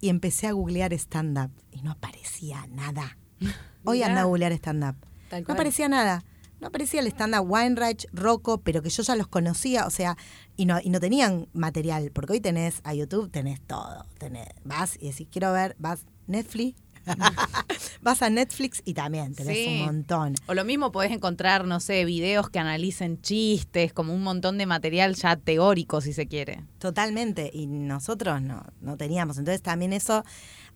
[0.00, 1.50] y empecé a googlear stand-up.
[1.72, 3.18] Y no aparecía nada.
[3.84, 4.96] Hoy anda a googlear stand-up.
[5.30, 6.22] No aparecía nada.
[6.62, 10.16] No aparecía el stand-up Weinreich, Rocco, pero que yo ya los conocía, o sea,
[10.56, 14.06] y no, y no tenían material, porque hoy tenés a YouTube, tenés todo.
[14.16, 16.80] Tenés, vas y decís, quiero ver, vas Netflix,
[18.00, 19.66] vas a Netflix y también tenés Sí.
[19.66, 20.34] un montón.
[20.46, 24.66] O lo mismo podés encontrar, no sé, videos que analicen chistes, como un montón de
[24.66, 26.62] material ya teórico, si se quiere.
[26.78, 29.36] Totalmente, y nosotros no, no teníamos.
[29.36, 30.22] Entonces también eso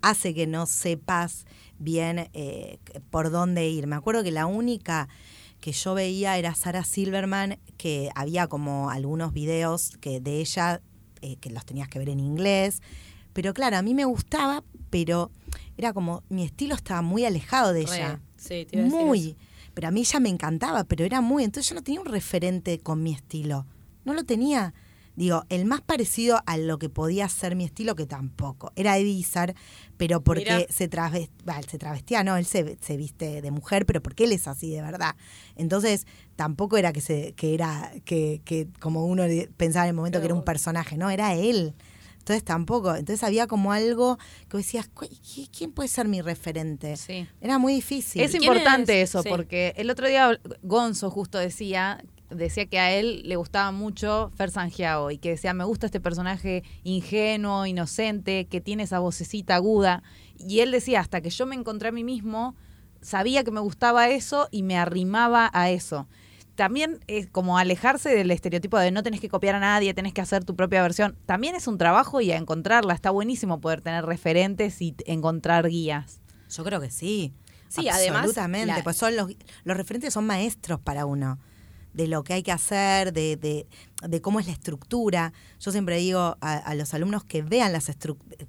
[0.03, 1.47] hace que no sepas
[1.79, 3.87] bien eh, por dónde ir.
[3.87, 5.09] Me acuerdo que la única
[5.67, 10.81] que yo veía era Sara Silverman, que había como algunos videos que de ella
[11.23, 12.83] eh, que los tenías que ver en inglés.
[13.33, 15.33] Pero claro, a mí me gustaba, pero
[15.77, 18.21] era como, mi estilo estaba muy alejado de Re, ella.
[18.37, 19.19] sí, te iba a decir muy.
[19.31, 19.37] eso.
[19.75, 21.43] Pero a mí ella me encantaba, pero era muy.
[21.43, 23.67] Entonces yo no tenía un referente con mi estilo.
[24.05, 24.73] No lo tenía.
[25.17, 28.71] Digo, el más parecido a lo que podía ser mi estilo, que tampoco.
[28.77, 29.55] Era Eddie Izzard,
[29.97, 30.67] pero porque Mirá.
[30.69, 34.33] se, travest, bah, se travestía, no, él se, se viste de mujer, pero porque él
[34.33, 35.17] es así de verdad.
[35.57, 39.25] Entonces, tampoco era que se, que era, que, que como uno
[39.57, 41.75] pensaba en el momento que era un personaje, no, era él.
[42.19, 42.95] Entonces tampoco.
[42.97, 46.97] Entonces había como algo que vos decías, "¿Cu- qui- ¿quién puede ser mi referente?
[46.97, 47.27] Sí.
[47.41, 48.21] Era muy difícil.
[48.21, 49.11] Es ¿Quién importante es?
[49.11, 49.29] eso, Sí.
[49.29, 54.51] porque el otro día Gonzo justo decía, decía que a él le gustaba mucho Fer
[54.51, 60.03] Sangiao y que decía, me gusta este personaje ingenuo, inocente, que tiene esa vocecita aguda.
[60.39, 62.55] Y él decía, hasta que yo me encontré a mí mismo,
[63.01, 66.09] sabía que me gustaba eso y me arrimaba a eso.
[66.55, 70.23] También es como alejarse del estereotipo de no tenés que copiar a nadie, tenés que
[70.23, 71.15] hacer tu propia versión.
[71.27, 72.95] También es un trabajo y a encontrarla.
[72.95, 76.19] Está buenísimo poder tener referentes y encontrar guías.
[76.51, 77.35] Yo creo que sí.
[77.69, 78.67] Sí, además, Absolutamente.
[78.69, 79.33] la- Pues son los,
[79.65, 81.39] los referentes son maestros para uno.
[81.97, 83.67] De lo que hay que hacer, de, de,
[84.07, 85.33] de cómo es la estructura.
[85.61, 87.91] Yo siempre digo a, a los alumnos que vean las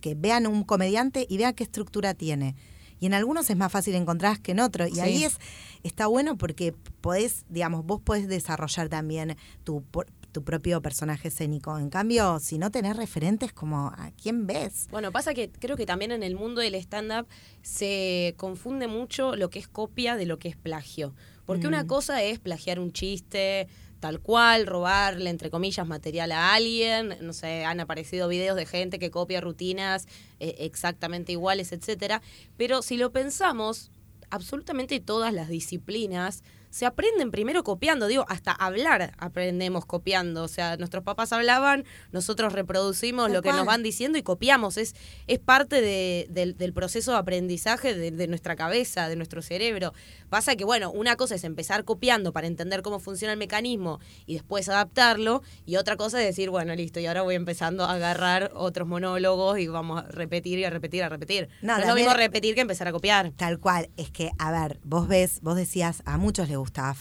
[0.01, 2.55] que vean un comediante y vean qué estructura tiene.
[2.99, 4.89] Y en algunos es más fácil encontrar que en otros.
[4.89, 4.99] Y Sí.
[5.01, 5.37] ahí es,
[5.83, 11.77] está bueno porque podés, digamos, vos podés desarrollar también tu, por- tu propio personaje escénico.
[11.77, 14.87] En cambio, si no tenés referentes, como ¿a quién ves?
[14.91, 17.27] Bueno, pasa que creo que también en el mundo del stand-up
[17.61, 21.13] se confunde mucho lo que es copia de lo que es plagio.
[21.47, 21.87] Porque una Mm.
[21.87, 23.67] cosa es plagiar un chiste
[23.99, 27.17] tal cual, robarle, entre comillas, material a alguien.
[27.21, 30.07] No sé, han aparecido videos de gente que copia rutinas
[30.39, 32.21] eh, exactamente iguales, etcétera.
[32.57, 33.89] Pero si lo pensamos,
[34.29, 40.77] absolutamente todas las disciplinas se aprenden primero copiando, digo, hasta hablar aprendemos copiando, o sea,
[40.77, 44.95] nuestros papás hablaban, nosotros reproducimos lo que nos van diciendo y copiamos, es,
[45.27, 49.93] es parte de- del, del proceso de aprendizaje de, de nuestra cabeza, de nuestro cerebro.
[50.29, 54.33] Pasa que, bueno, una cosa es empezar copiando para entender cómo funciona el mecanismo y
[54.33, 58.51] después adaptarlo, y otra cosa es decir, bueno, listo, y ahora voy empezando a agarrar
[58.55, 61.49] otros monólogos y vamos a repetir y a repetir y a repetir.
[61.61, 63.31] No, No, es lo mismo repetir que empezar a copiar.
[63.37, 66.95] Tal cual, es que, a ver, vos ves, vos decías, a muchos les gustaba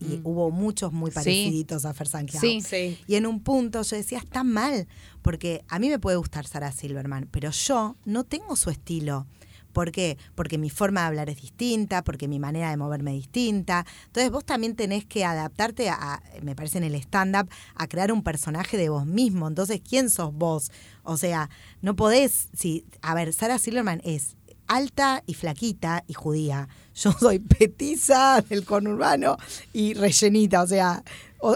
[0.00, 1.14] y hubo muchos muy Sí.
[1.14, 2.40] pareciditos a Fer Sangiao.
[2.40, 2.60] Sí.
[2.60, 2.98] Sí.
[3.06, 4.86] Y en un punto yo decía, está mal,
[5.22, 9.26] porque a mí me puede gustar Sarah Silverman, pero yo no tengo su estilo.
[9.72, 10.18] ¿Por qué?
[10.36, 13.84] Porque mi forma de hablar es distinta, porque mi manera de moverme es distinta.
[14.06, 18.22] Entonces vos también tenés que adaptarte a, me parece en el stand-up, a crear un
[18.22, 19.48] personaje de vos mismo.
[19.48, 20.70] Entonces, ¿quién sos vos?
[21.02, 21.50] O sea,
[21.82, 26.68] no podés, si, a ver, Sarah Silverman es alta y flaquita y judía.
[26.94, 29.36] Yo soy petiza del conurbano
[29.72, 31.02] y rellenita, o sea,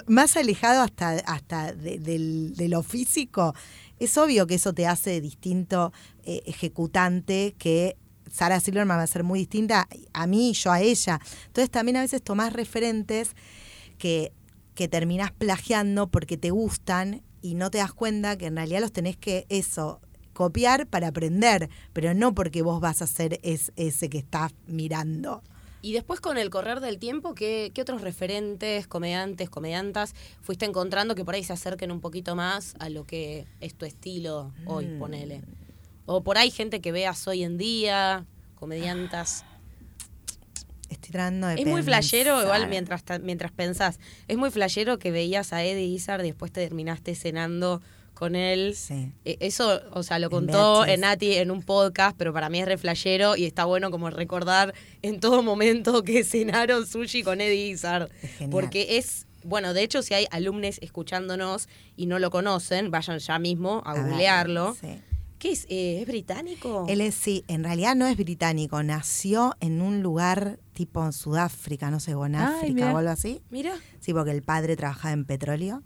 [0.06, 3.54] más alejado hasta, hasta de, de lo físico.
[3.98, 5.92] Es obvio que eso te hace distinto
[6.24, 7.96] eh, ejecutante que
[8.30, 11.20] Sarah Silverman va a ser muy distinta a mí yo a ella.
[11.46, 13.30] Entonces también a veces tomás referentes
[13.98, 14.32] que,
[14.74, 18.92] que terminás plagiando porque te gustan y no te das cuenta que en realidad los
[18.92, 20.00] tenés que eso
[20.42, 25.42] copiar para aprender, pero no porque vos vas a ser es- ese que estás mirando.
[25.82, 31.16] Y después con el correr del tiempo, ¿qué, qué otros referentes, comediantes, comediantas fuiste encontrando
[31.16, 34.86] que por ahí se acerquen un poquito más a lo que es tu estilo hoy,
[34.86, 34.98] Mm.
[35.00, 35.42] ponele?
[36.06, 38.24] O por ahí gente que veas hoy en día,
[38.54, 39.44] comediantas.
[40.88, 41.92] Estoy tratando de Es muy pensar.
[42.44, 43.98] igual mientras, mientras pensás,
[44.28, 47.82] es muy flashero que veías a Eddie Izzard y después te terminaste cenando
[48.18, 48.74] con él.
[48.74, 49.12] Sí.
[49.24, 52.66] Eh, Eso, o sea, lo contó en Nati en un podcast, pero para mí es
[52.66, 57.76] re flashero y está bueno como recordar en todo momento que cenaron sushi con Eddie
[57.78, 58.10] genial.
[58.50, 63.38] Porque es, bueno, de hecho, si hay alumnos escuchándonos y no lo conocen, vayan ya
[63.38, 64.76] mismo a, A ver, googlearlo.
[64.80, 64.88] sí.
[65.38, 65.66] ¿Qué es?
[65.68, 66.84] Eh, ¿Es británico?
[66.88, 71.92] Él es, sí, en realidad no es británico, nació en un lugar tipo en Sudáfrica,
[71.92, 73.40] no sé, o en África o algo así.
[73.48, 73.72] Mira.
[74.00, 75.84] Sí, porque el padre trabajaba en petróleo.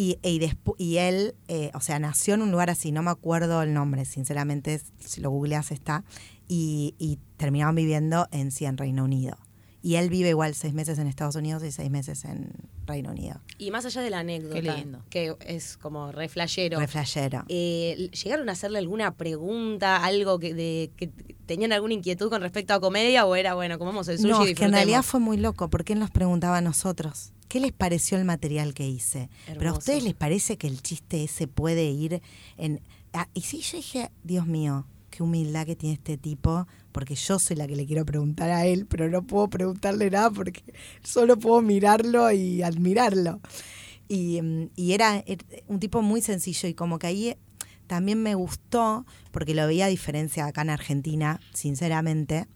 [0.00, 0.40] Y, y,
[0.78, 4.06] y él, eh, o sea, nació en un lugar así, no me acuerdo el nombre,
[4.06, 6.04] sinceramente, si lo googleas está,
[6.48, 9.36] y, y terminaron viviendo en sí, en Reino Unido.
[9.82, 12.50] Y él vive igual seis meses en Estados Unidos y seis meses en
[12.86, 13.42] Reino Unido.
[13.58, 15.04] Y más allá de la anécdota, Qué lindo.
[15.10, 16.78] que es como re flashero.
[16.78, 17.44] Re flashero.
[17.48, 21.08] Eh, ¿Llegaron a hacerle alguna pregunta, algo que, de, que
[21.44, 24.52] tenían alguna inquietud con respecto a comedia o era, bueno, comamos el sushi No, y
[24.52, 27.72] es que en realidad fue muy loco, porque él nos preguntaba a nosotros, ¿qué les
[27.72, 29.28] pareció el material que hice?
[29.58, 32.22] Pero a ustedes les parece que el chiste ese puede ir
[32.56, 32.80] en...
[33.12, 37.38] Ah, y sí, yo dije, Dios mío, qué humildad que tiene este tipo, porque yo
[37.40, 40.62] soy la que le quiero preguntar a él, pero no puedo preguntarle nada porque
[41.02, 43.40] solo puedo mirarlo y admirarlo.
[44.08, 47.36] Y, mm, y era er- un tipo muy sencillo y como que ahí
[47.88, 52.46] también me gustó, porque lo veía a diferencia acá en Argentina, sinceramente,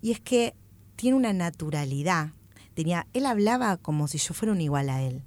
[0.00, 0.54] y es que
[0.96, 2.30] tiene una naturalidad.
[2.74, 5.22] Tenía, él hablaba como si yo fuera un igual a él.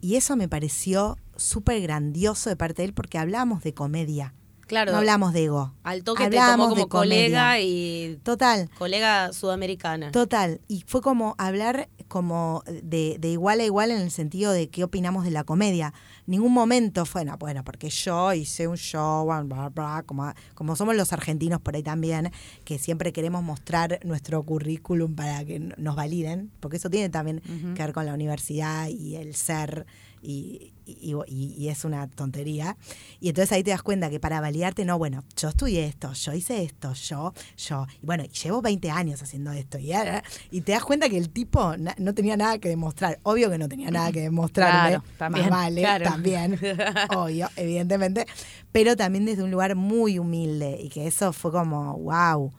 [0.00, 4.34] Y eso me pareció súper grandioso de parte de él porque hablábamos de comedia.
[4.68, 5.72] Claro, No hablamos de ego.
[5.82, 7.60] al toque te Hablábamos tomó de como colega comedia.
[7.60, 8.68] y Total.
[8.78, 10.12] colega sudamericana.
[10.12, 14.68] Total, y fue como hablar como de, de igual a igual en el sentido de
[14.68, 15.92] qué opinamos de la comedia.
[16.26, 20.94] Ningún momento fue, no, bueno, porque yo hice un show, bla, bla, como, como somos
[20.96, 22.30] los argentinos por ahí también,
[22.64, 27.40] que siempre queremos mostrar nuestro currículum para que nos validen, porque eso tiene también
[27.74, 29.86] que ver con la universidad y el ser,
[30.22, 32.76] y, y- y- es una tontería.
[33.20, 36.32] Y entonces ahí te das cuenta que para validarte, no, bueno, yo estudié esto, yo
[36.32, 40.72] hice esto, yo, yo, y bueno, llevo 20 años haciendo esto, y, ahora- y te
[40.72, 43.20] das cuenta que el tipo no tenía nada que demostrar.
[43.22, 46.04] Obvio que no tenía nada que demostrarme, Claro, también, más vale, claro.
[46.04, 46.58] también,
[47.16, 48.26] obvio, evidentemente,
[48.72, 52.52] pero también desde un lugar muy humilde, y que eso fue como, wow.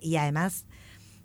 [0.00, 0.66] y además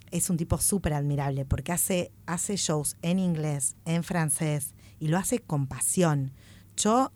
[0.10, 5.18] es un tipo súper admirable porque hace, hace shows en inglés, en francés y lo
[5.18, 6.32] hace con pasión.
[6.78, 7.12] Yo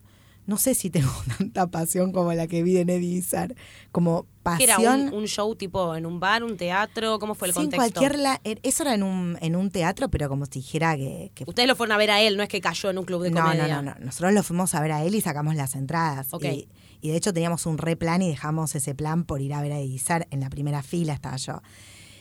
[0.47, 3.55] no sé si tengo tanta pasión como la que vi en Eddie Izzard,
[3.91, 4.25] como
[4.57, 5.01] ¿Qué era pasión.
[5.09, 7.19] un, un show tipo en un bar, un teatro?
[7.19, 7.99] ¿Cómo fue el sí, en contexto?
[7.99, 11.31] cualquier la- er- eso era en un, en un teatro, pero como si dijera que,
[11.35, 13.21] que Ustedes lo fueron a ver a él, no es que cayó en un club
[13.21, 13.67] de no, comedia.
[13.67, 14.05] no, no, no.
[14.05, 16.33] Nosotros lo fuimos a ver a él y sacamos las entradas.
[16.33, 16.43] Ok.
[16.45, 16.67] Y,
[17.01, 19.71] y de hecho teníamos un re plan y dejamos ese plan por ir a ver
[19.73, 20.27] a Edizar.
[20.31, 21.61] En la primera fila estaba yo.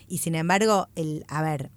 [0.08, 1.70] Y sin embargo, el, a ver,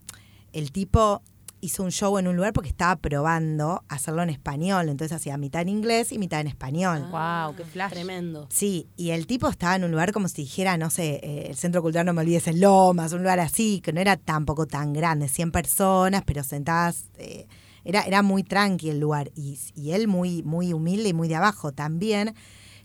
[0.51, 1.21] el tipo
[1.63, 4.89] hizo un show en un lugar porque estaba probando hacerlo en español.
[4.89, 7.07] Entonces hacía mitad en inglés y mitad en español.
[7.09, 7.91] Wow, qué flash.
[7.91, 8.47] Tremendo.
[8.49, 11.55] Sí, y el tipo estaba en un lugar como si dijera, no sé, eh, el
[11.55, 14.91] Centro Cultural No Me Olvides en Lomas, un lugar así, que no era tampoco tan
[14.91, 17.47] grande, 100 personas, pero sentadas, eh,
[17.85, 21.35] era, era muy tranqui el lugar, y, y él muy, muy humilde y muy de
[21.35, 21.71] abajo.
[21.71, 22.35] También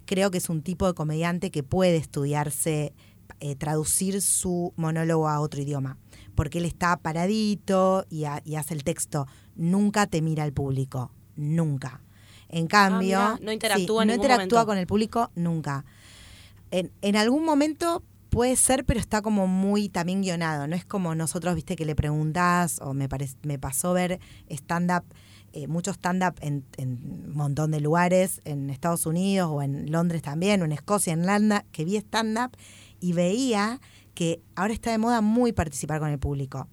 [0.06, 2.94] creo que es un tipo de comediante que puede estudiarse,
[3.40, 5.98] eh, traducir su monólogo a otro idioma,
[6.38, 11.10] porque él está paradito y, ha- y hace el texto, nunca te mira el público,
[11.34, 12.00] nunca.
[12.48, 15.84] En cambio, Ah, mirá, no interactúa no interactúa con el público nunca.
[16.70, 20.68] En, en algún momento puede ser, pero está como muy también guionado.
[20.68, 25.02] No es como nosotros, viste, que le preguntás, o me, parec- me pasó ver stand-up,
[25.52, 26.90] eh, mucho stand-up en, en
[27.26, 31.20] un montón de lugares, en Estados Unidos o en Londres también, o en Escocia, en
[31.20, 32.52] Irlanda, que vi stand-up
[33.00, 33.80] y veía
[34.18, 36.66] que ahora está de moda muy participar con el público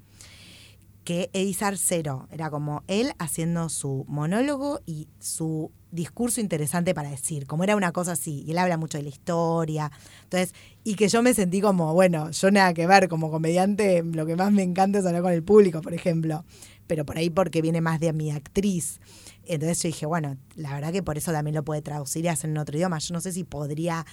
[1.03, 2.27] que edizar cero.
[2.31, 7.91] Era como él haciendo su monólogo y su discurso interesante para decir, como era una
[7.91, 9.91] cosa así, y él habla mucho de la historia.
[10.23, 14.25] Entonces, y que yo me sentí como, bueno, yo nada que ver, como comediante, lo
[14.25, 16.45] que más me encanta es hablar con el público, por ejemplo,
[16.87, 18.99] pero por ahí porque viene más de mi actriz.
[19.45, 22.49] Entonces yo dije, bueno, la verdad que por eso también lo puede traducir y hacer
[22.49, 22.97] en otro idioma.
[22.97, 24.03] Yo no sé si podría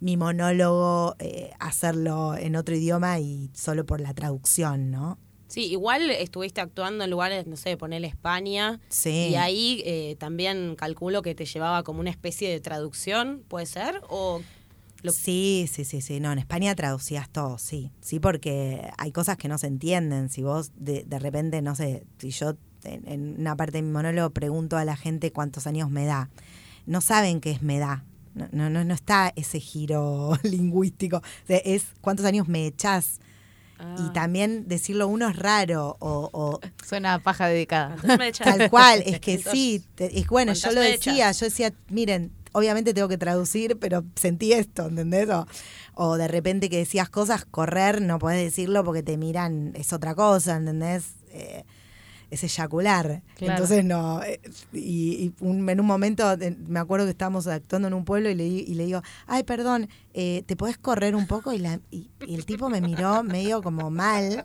[0.00, 5.18] mi monólogo eh, hacerlo en otro idioma y solo por la traducción, ¿no?
[5.48, 8.80] Sí, igual estuviste actuando en lugares, no sé, ponerle España.
[8.88, 9.28] Sí.
[9.30, 14.00] Y ahí eh, también calculo que te llevaba como una especie de traducción, ¿puede ser?
[14.08, 14.42] O
[15.02, 16.18] lo- Sí, sí, sí, sí.
[16.18, 17.92] No, en España traducías todo, sí.
[18.00, 20.30] Sí, porque hay cosas que no se entienden.
[20.30, 23.92] Si vos de, de repente, no sé, si yo en, en una parte de mi
[23.92, 26.28] monólogo pregunto a la gente cuántos años me da,
[26.86, 28.04] no saben qué es me da.
[28.36, 31.16] No, no, no, no está ese giro lingüístico.
[31.16, 33.18] O sea, es cuántos años me echás.
[33.78, 33.96] Ah.
[33.98, 37.96] Y también decirlo uno es raro o, o Suena a paja dedicada.
[38.42, 41.72] Tal cual, es que Entonces, sí, te- es bueno, yo ¿cuántas lo decía, yo decía,
[41.90, 45.28] miren, obviamente tengo que traducir, pero sentí esto, ¿entendés?
[45.30, 45.46] O,
[45.94, 50.14] o de repente que decías cosas, correr, no podés decirlo porque te miran, es otra
[50.14, 51.04] cosa, ¿entendés?
[51.30, 51.64] Eh,
[52.30, 53.22] es eyacular.
[53.36, 53.52] Claro.
[53.52, 54.40] Entonces no, eh,
[54.72, 58.28] y, y un- en un momento eh, me acuerdo que estábamos actuando en un pueblo
[58.30, 61.52] y le, y le digo, ay, perdón, eh, ¿te podés correr un poco?
[61.52, 64.44] Y, la, y, y el tipo me miró medio como mal.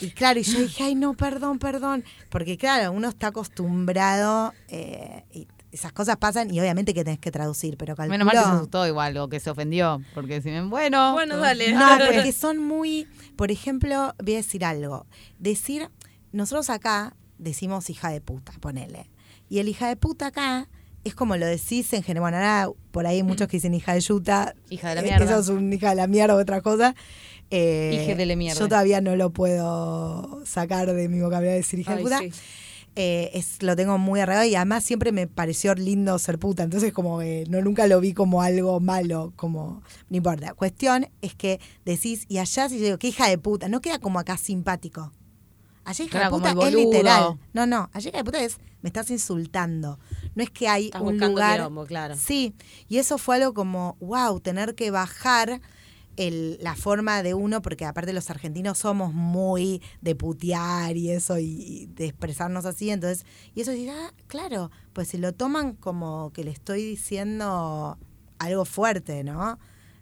[0.00, 2.04] Y claro, y yo dije, ay, no, perdón, perdón.
[2.28, 7.30] Porque claro, uno está acostumbrado eh, y esas cosas pasan y obviamente que tenés que
[7.30, 8.12] traducir, pero calculo...
[8.18, 10.00] Menos mal que se asustó igual o que se ofendió.
[10.14, 11.12] Porque si ven, bueno.
[11.12, 11.72] Bueno, dale.
[11.72, 13.06] No, porque son muy...
[13.36, 15.06] Por ejemplo, voy a decir algo.
[15.38, 15.88] Decir,
[16.32, 19.10] nosotros acá decimos hija de puta, ponele.
[19.48, 20.68] Y el hija de puta acá
[21.04, 22.22] es como lo decís en general.
[22.22, 24.54] Bueno, ahora por ahí hay muchos que dicen hija de yuta.
[24.68, 25.24] Hija de la Eh, mierda.
[25.24, 26.94] Eso es un hija de la mierda o otra cosa.
[27.50, 28.58] Eh, Hije de la mierda.
[28.60, 32.18] Yo todavía no lo puedo sacar de mi vocabulario decir hija de puta.
[32.20, 32.30] sí.
[32.96, 36.64] Eh, es, lo tengo muy arraigado y además siempre me pareció lindo ser puta.
[36.64, 40.54] Entonces, como eh, no nunca lo vi como algo malo, como no importa.
[40.54, 44.00] Cuestión es que decís, y allá si yo digo, qué hija de puta, no queda
[44.00, 45.12] como acá simpático.
[45.84, 47.38] Allá hija Claro, de puta es literal.
[47.52, 49.98] No, no, allá hija de puta es, me estás insultando.
[50.34, 51.58] No es que hay Estás un lugar.
[51.58, 52.16] quilombo, claro.
[52.16, 52.54] Sí,
[52.88, 55.60] y eso fue algo como, wow, tener que bajar
[56.16, 61.38] el- la forma de uno, porque aparte los argentinos somos muy de putear y eso,
[61.38, 66.30] y, de expresarnos así, entonces, y eso dice, ah, claro, pues si lo toman como
[66.34, 67.96] que le estoy diciendo
[68.38, 69.58] algo fuerte, ¿no?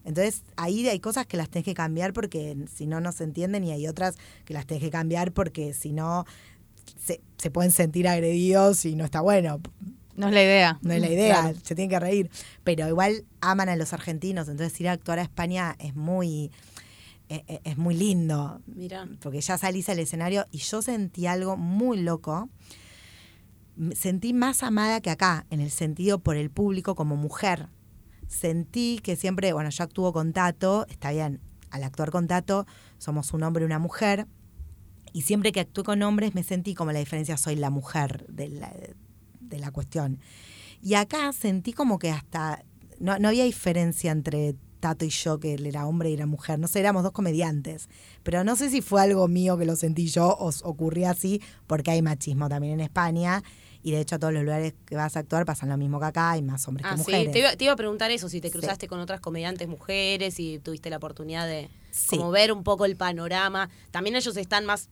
[0.09, 3.63] Entonces ahí hay cosas que las tenés que cambiar porque si no, no se entienden
[3.63, 4.17] y hay otras
[4.47, 6.25] que las tenés que cambiar porque si no,
[6.99, 9.61] se, se pueden sentir agredidos y no está bueno.
[10.17, 10.79] No es la idea.
[10.81, 11.59] No es la idea, Claro.
[11.63, 12.31] se tienen que reír.
[12.65, 16.51] Pero igual aman a los argentinos, entonces ir a actuar a España es muy,
[17.29, 18.63] eh, eh, es muy lindo.
[18.67, 19.07] Mira.
[19.21, 22.49] Porque ya salís al escenario y yo sentí algo muy loco.
[23.95, 27.69] Sentí más amada que acá, en el sentido por el público como mujer.
[28.29, 32.67] Sentí que siempre, bueno, yo actúo con Tato, está bien, al actuar con Tato
[32.99, 34.27] somos un hombre y una mujer.
[35.13, 38.49] Y siempre que actué con hombres me sentí como la diferencia, soy la mujer de
[38.49, 38.73] la,
[39.41, 40.21] de la cuestión.
[40.83, 42.63] Y acá sentí como que hasta
[43.01, 46.59] no, no había diferencia entre Tato y yo, que él era hombre y era mujer.
[46.59, 47.89] No sé, éramos dos comediantes.
[48.23, 51.91] Pero no sé si fue algo mío que lo sentí yo o ocurría así, porque
[51.91, 53.43] hay machismo también en España.
[53.89, 56.05] Y de hecho, a todos los lugares que vas a actuar pasan lo mismo que
[56.05, 57.33] acá, hay más hombres Ah, que sí, mujeres.
[57.33, 58.53] te iba, te iba a preguntar eso, si te Sí.
[58.53, 62.19] cruzaste con otras comediantes mujeres y tuviste la oportunidad de Sí.
[62.19, 63.71] como ver un poco el panorama.
[63.91, 64.91] También ellos están más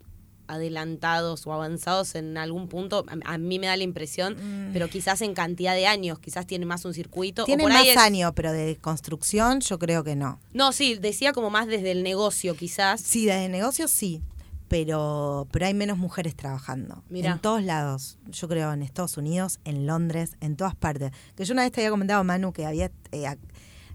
[0.48, 5.20] adelantados o avanzados en algún punto, a, a mí me da la impresión, pero quizás
[5.20, 7.44] en cantidad de años, quizás tienen más un circuito.
[7.44, 10.40] por más es- años, pero de construcción yo creo que no.
[10.54, 13.00] No, sí, decía como más desde el negocio quizás.
[13.02, 14.22] Sí, desde negocios sí.
[14.68, 17.02] Pero, pero hay menos mujeres trabajando.
[17.08, 17.32] Mirá.
[17.32, 18.18] En todos lados.
[18.26, 21.12] Yo creo en Estados Unidos, en Londres, en todas partes.
[21.36, 23.36] Que yo una vez te había comentado, Manu, que había eh,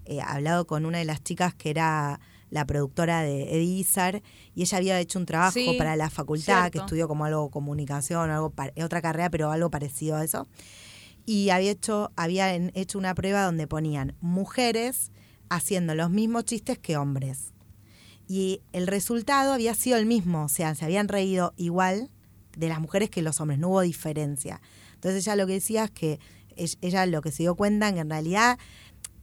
[0.06, 2.20] eh, hablado con una de las chicas que era
[2.50, 4.22] la productora de Eddie Izzard
[4.54, 8.30] y ella había hecho un trabajo Sí, para la facultad que estudió como algo comunicación,
[8.30, 10.46] algo pa- otra carrera, pero algo parecido a eso.
[11.24, 15.12] Y había hecho, habían hecho una prueba donde ponían mujeres
[15.48, 17.51] haciendo los mismos chistes que hombres.
[18.28, 22.10] Y el resultado había sido el mismo, o sea, se habían reído igual
[22.56, 24.60] de las mujeres que los hombres, no hubo diferencia.
[24.94, 26.20] Entonces ella lo que decía es que
[26.80, 28.58] ella lo que se dio cuenta en que en realidad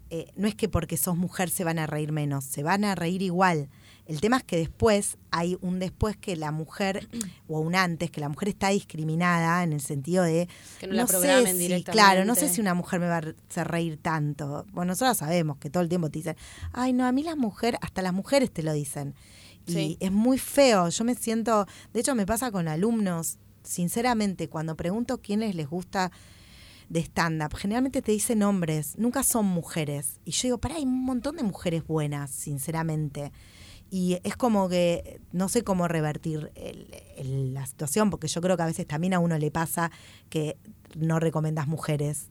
[0.10, 2.96] eh, no es que porque sos mujer se van a reír menos, se van a
[2.96, 3.70] reír igual.
[4.10, 7.08] El tema es que después hay un después que la mujer,
[7.48, 10.50] o un antes, que la mujer está discriminada en el sentido de...
[10.80, 11.92] Que no la programen sé si, directamente.
[11.92, 14.66] Claro, no sé si una mujer me va a hacer reír tanto.
[14.72, 16.36] Bueno, nosotros sabemos que todo el tiempo te dicen,
[16.74, 19.14] ay, no, a mí las mujeres, hasta las mujeres te lo dicen.
[19.68, 19.98] Y Sí.
[20.00, 20.90] es muy feo.
[20.90, 26.12] Yo me siento, de hecho me pasa con alumnos, sinceramente, cuando pregunto quiénes les gusta
[26.90, 30.20] de stand-up, generalmente te dicen hombres, nunca son mujeres.
[30.26, 33.32] Y yo digo, pará, hay un montón de mujeres buenas, sinceramente.
[33.92, 38.56] Y es como que no sé cómo revertir el- el- la situación, porque yo creo
[38.56, 39.92] que a veces también a uno le pasa
[40.30, 40.58] que
[40.96, 42.30] no recomendas mujeres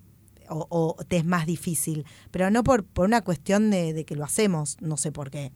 [0.49, 4.15] o, o te es más difícil, pero no por, por una cuestión de, de que
[4.17, 5.53] lo hacemos, no sé por qué.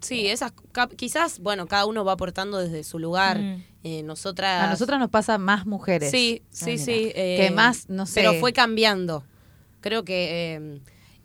[0.00, 0.52] Sí, esas
[0.96, 3.38] quizás, bueno, cada uno va aportando desde su lugar.
[3.38, 3.62] Mm.
[3.84, 4.64] Eh, nosotras.
[4.64, 6.10] A nosotras nos pasa más mujeres.
[6.10, 7.12] Sí, sí, sí.
[7.14, 8.14] eh, Que más, no sé.
[8.20, 9.24] Pero fue cambiando.
[9.80, 10.54] Creo que.
[10.56, 10.80] eh,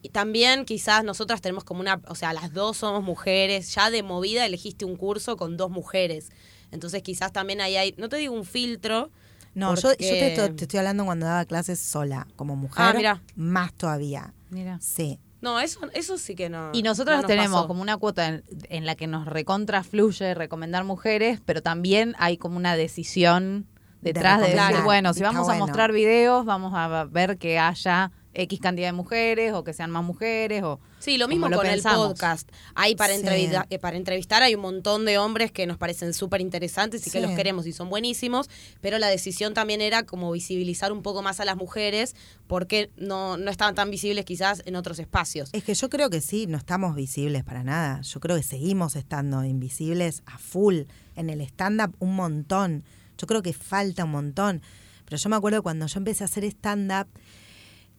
[0.10, 2.02] también quizás nosotras tenemos como una.
[2.08, 3.74] O sea, las dos somos mujeres.
[3.76, 6.30] Ya de movida elegiste un curso con dos mujeres.
[6.72, 7.96] Entonces quizás también ahí hay.
[7.98, 9.12] No te digo un filtro.
[9.54, 12.94] No, yo, yo te, estoy- te estoy hablando cuando daba clases sola, como mujer, Ah,
[12.96, 13.22] mira.
[13.36, 14.34] más todavía.
[14.52, 14.78] Mira.
[14.82, 15.20] Sí.
[15.42, 16.70] No, eso, eso sí que no.
[16.74, 17.68] Y nosotros no nos tenemos pasó.
[17.68, 22.38] como una cuota en, en la que nos recontra fluye recomendar mujeres, pero también hay
[22.38, 23.68] como una decisión
[24.02, 28.12] detrás de, decir, bueno, si Está vamos a mostrar videos, vamos a ver que haya
[28.34, 31.66] X cantidad de mujeres o que sean más mujeres o Sí, lo mismo lo con
[31.68, 32.50] el podcast.
[32.76, 33.20] Hay para, Sí.
[33.20, 37.12] entrevista- eh, para entrevistar hay un montón de hombres que nos parecen súper interesantes y
[37.12, 38.50] que los queremos y son buenísimos,
[38.82, 42.16] pero la decisión también era como visibilizar un poco más a las mujeres
[42.48, 45.50] porque no, no estaban tan visibles quizás en otros espacios.
[45.54, 48.02] Es que yo creo que sí, no estamos visibles para nada.
[48.02, 50.82] Yo creo que seguimos estando invisibles a full.
[51.16, 52.84] En el stand-up un montón.
[53.18, 54.62] Yo creo que falta un montón.
[55.06, 57.08] Pero yo me acuerdo cuando yo empecé a hacer stand-up,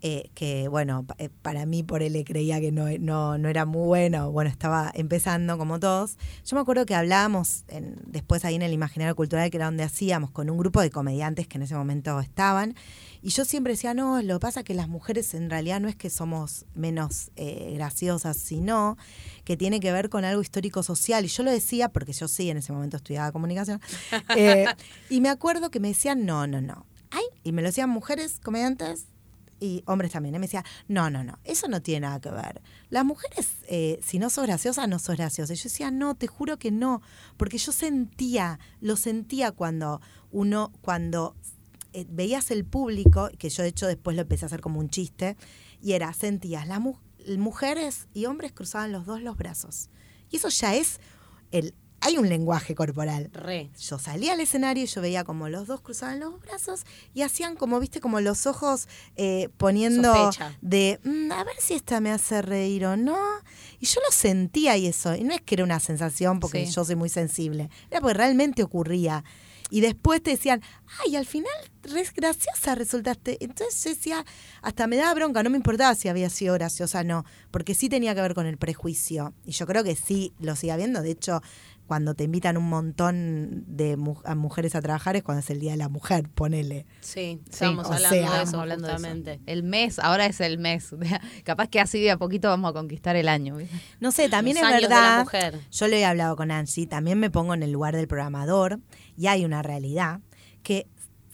[0.02, 3.86] eh, que bueno, eh, para mí por él creía que no, no, no era muy
[3.86, 6.16] bueno, bueno, estaba empezando como todos.
[6.44, 9.82] Yo me acuerdo que hablábamos en- después ahí en el Imaginario Cultural, que era donde
[9.84, 12.74] hacíamos, con un grupo de comediantes que en ese momento estaban,
[13.20, 15.88] y yo siempre decía, no, lo que pasa es que las mujeres en realidad no
[15.88, 18.96] es que somos menos eh, graciosas, sino
[19.44, 21.24] que tiene que ver con algo histórico-social.
[21.24, 23.80] Y yo lo decía porque yo sí, en ese momento estudiaba comunicación.
[24.36, 24.66] Eh,
[25.10, 26.86] y me acuerdo que me decían, no, no, no.
[27.10, 29.06] Ay, y me lo decían mujeres comediantes
[29.60, 30.34] y hombres también.
[30.34, 32.62] Y me decían, no, no, no, eso no tiene nada que ver.
[32.90, 35.52] Las mujeres, eh, si no sos graciosa, no sos graciosa.
[35.52, 37.02] Y yo decía, no, te juro que no.
[37.36, 40.00] Porque yo sentía, lo sentía cuando
[40.30, 41.34] uno, cuando
[41.92, 44.88] eh, veías el público, que yo de hecho después lo empecé a hacer como un
[44.90, 45.36] chiste,
[45.80, 46.98] y era, sentías las mu-
[47.38, 49.90] mujeres y hombres cruzaban los dos los brazos.
[50.30, 51.00] Y eso ya es
[51.50, 51.74] el...
[52.00, 53.28] Hay un lenguaje corporal.
[53.32, 53.70] Re.
[53.80, 57.56] Yo salía al escenario y yo veía como los dos cruzaban los brazos y hacían
[57.56, 58.86] como, viste, como los ojos
[59.16, 60.56] eh, poniendo Sospecha.
[60.60, 63.18] de, "Mm, a ver si esta me hace reír o no.
[63.80, 65.14] Y yo lo sentía y eso.
[65.16, 66.72] Y no es que era una sensación porque Sí.
[66.72, 67.68] yo soy muy sensible.
[67.90, 69.24] Era porque realmente ocurría.
[69.70, 70.62] Y después te decían,
[71.04, 73.36] ay, al final res graciosa resultaste.
[73.44, 74.24] Entonces yo decía,
[74.62, 77.88] hasta me daba bronca, no me importaba si había sido graciosa o no, porque sí
[77.90, 79.34] tenía que ver con el prejuicio.
[79.44, 81.02] Y yo creo que sí lo sigue habiendo.
[81.02, 81.42] De hecho,
[81.88, 85.58] cuando te invitan un montón de mu- a mujeres a trabajar es cuando es el
[85.58, 86.86] Día de la Mujer, ponele.
[87.00, 89.40] Sí, o hablando sea, de Estamos eso hablando de eso.
[89.46, 90.94] El mes, ahora es el mes.
[91.44, 93.56] Capaz que así de a poquito vamos a conquistar el año.
[93.98, 95.18] No sé, también Los es años de la verdad.
[95.24, 95.60] mujer.
[95.72, 98.78] Yo le he hablado con Angie, también me pongo en el lugar del programador
[99.16, 100.20] y hay una realidad
[100.62, 100.86] que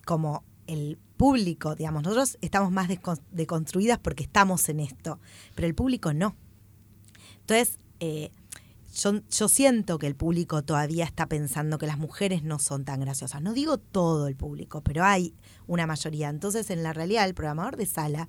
[0.07, 2.89] como el público, digamos, nosotros estamos más
[3.33, 5.19] deconstruidas porque estamos en esto,
[5.55, 6.37] pero el público no.
[7.41, 8.31] Entonces, eh,
[8.95, 13.01] yo, yo siento que el público todavía está pensando que las mujeres no son tan
[13.01, 13.43] graciosas.
[13.43, 15.35] No digo todo el público, pero hay
[15.67, 16.29] una mayoría.
[16.29, 18.29] Entonces, en la realidad, el programador de sala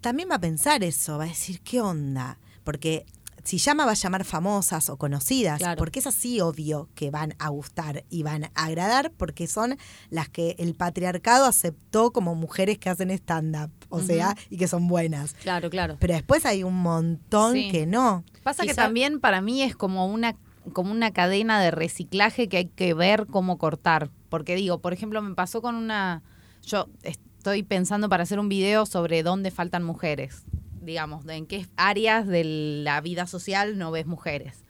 [0.00, 2.38] también va a pensar eso, va a decir, ¿qué onda?
[2.64, 3.06] Porque
[3.50, 5.76] si llama, va a llamar famosas o conocidas, Claro.
[5.76, 9.76] porque es así obvio que van a gustar y van a agradar, porque son
[10.08, 14.86] las que el patriarcado aceptó como mujeres que hacen stand-up, o sea, y que son
[14.86, 15.34] buenas.
[15.34, 15.96] Claro, claro.
[15.98, 17.70] Pero después hay un montón Sí.
[17.72, 18.22] que no.
[18.44, 20.36] Pasa que también para mí es como una
[20.74, 24.10] como una cadena de reciclaje que hay que ver cómo cortar.
[24.28, 26.22] Porque digo, por ejemplo, me pasó con una...
[26.62, 30.44] Yo estoy pensando para hacer un video sobre dónde faltan mujeres,
[30.80, 32.44] digamos, en qué áreas de
[32.84, 34.64] la vida social no ves mujeres.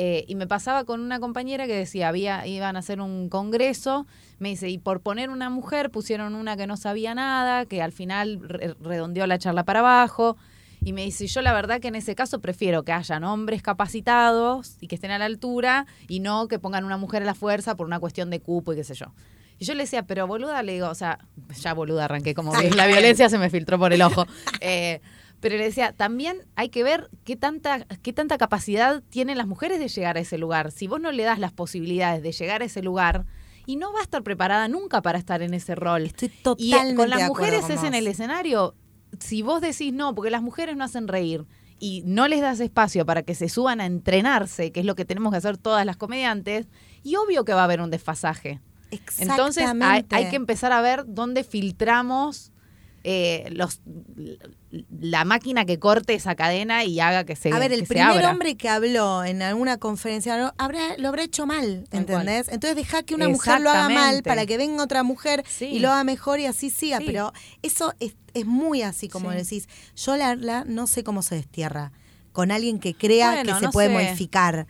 [0.00, 4.06] Eh, y me pasaba con una compañera que decía, había, iban a hacer un congreso,
[4.38, 7.90] me dice, y por poner una mujer pusieron una que no sabía nada, que al
[7.90, 8.40] final
[8.80, 10.36] redondeó la charla para abajo.
[10.80, 14.76] Y me dice, yo la verdad que en ese caso prefiero que hayan hombres capacitados
[14.80, 17.74] y que estén a la altura y no que pongan una mujer a la fuerza
[17.74, 19.12] por una cuestión de cupo y qué sé yo.
[19.58, 21.18] Y yo le decía, pero boluda, le digo, o sea,
[21.60, 24.26] ya boluda arranqué como la violencia se me filtró por el ojo.
[24.60, 25.00] Eh,
[25.40, 29.78] pero le decía, también hay que ver qué tanta, qué tanta capacidad tienen las mujeres
[29.78, 30.72] de llegar a ese lugar.
[30.72, 33.26] Si vos no le das las posibilidades de llegar a ese lugar,
[33.68, 36.06] y no va a estar preparada nunca para estar en ese rol.
[36.06, 38.74] Estoy totalmente Y con las mujeres es en el escenario.
[39.20, 41.44] Si vos decís no, porque las mujeres no hacen reír
[41.78, 45.04] y no les das espacio para que se suban a entrenarse, que es lo que
[45.04, 46.66] tenemos que hacer todas las comediantes,
[47.02, 48.62] y obvio que va a haber un desfasaje.
[49.18, 52.52] Entonces hay, hay que empezar a ver dónde filtramos
[53.04, 53.80] eh, los,
[55.00, 58.56] la máquina que corte esa cadena y haga que se A ver, el primer hombre
[58.56, 62.48] que habló en alguna conferencia lo habrá, lo habrá hecho mal, ¿entendés?
[62.48, 65.90] Entonces deja que una mujer lo haga mal para que venga otra mujer y lo
[65.90, 66.98] haga mejor y así siga.
[67.04, 67.32] Pero
[67.62, 69.68] eso es, es, muy así, como decís.
[69.96, 71.92] Yo la, la no sé cómo se destierra
[72.32, 74.66] con alguien que crea que se puede modificar.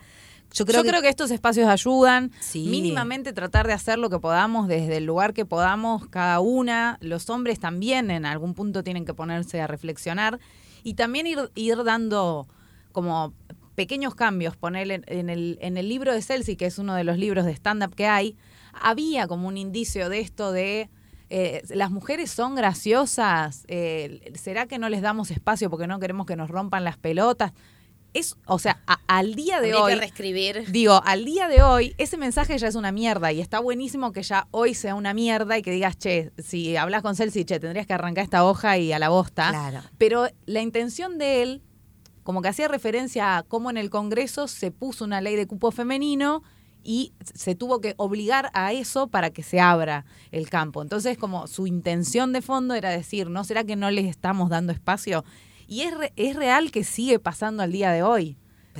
[0.53, 2.33] Yo creo, que, estos espacios ayudan.
[2.55, 6.99] Mínimamente tratar de hacer lo que podamos desde el lugar que podamos, cada una.
[7.01, 10.39] Los hombres también en algún punto tienen que ponerse a reflexionar
[10.83, 12.49] y también ir, ir dando
[12.93, 13.35] como
[13.75, 14.57] pequeños cambios.
[14.57, 17.53] Poner en, el, en el libro de Celsi, que es uno de los libros de
[17.53, 18.37] stand-up que hay,
[18.73, 20.89] había como un indicio de esto de
[21.31, 26.27] eh, las mujeres son graciosas, eh, ¿será que no les damos espacio porque no queremos
[26.27, 27.53] que nos rompan las pelotas?
[28.15, 29.93] Es, o sea, al día de hoy.
[29.93, 30.71] Que reescribir.
[30.71, 34.23] Digo, al día de hoy, ese mensaje ya es una mierda y está buenísimo que
[34.23, 37.87] ya hoy sea una mierda y que digas, che, si hablas con Celsi, che, tendrías
[37.87, 39.51] que arrancar esta hoja y a la bosta.
[39.51, 39.81] Claro.
[39.99, 41.63] Pero la intención de él,
[42.23, 45.71] como que hacía referencia a cómo en el Congreso se puso una ley de cupo
[45.71, 46.43] femenino
[46.83, 50.81] y se tuvo que obligar a eso para que se abra el campo.
[50.83, 54.73] Entonces, como su intención de fondo era decir, ¿no será que no les estamos dando
[54.73, 55.25] espacio?
[55.69, 58.37] Y es, es real que sigue pasando al día de hoy.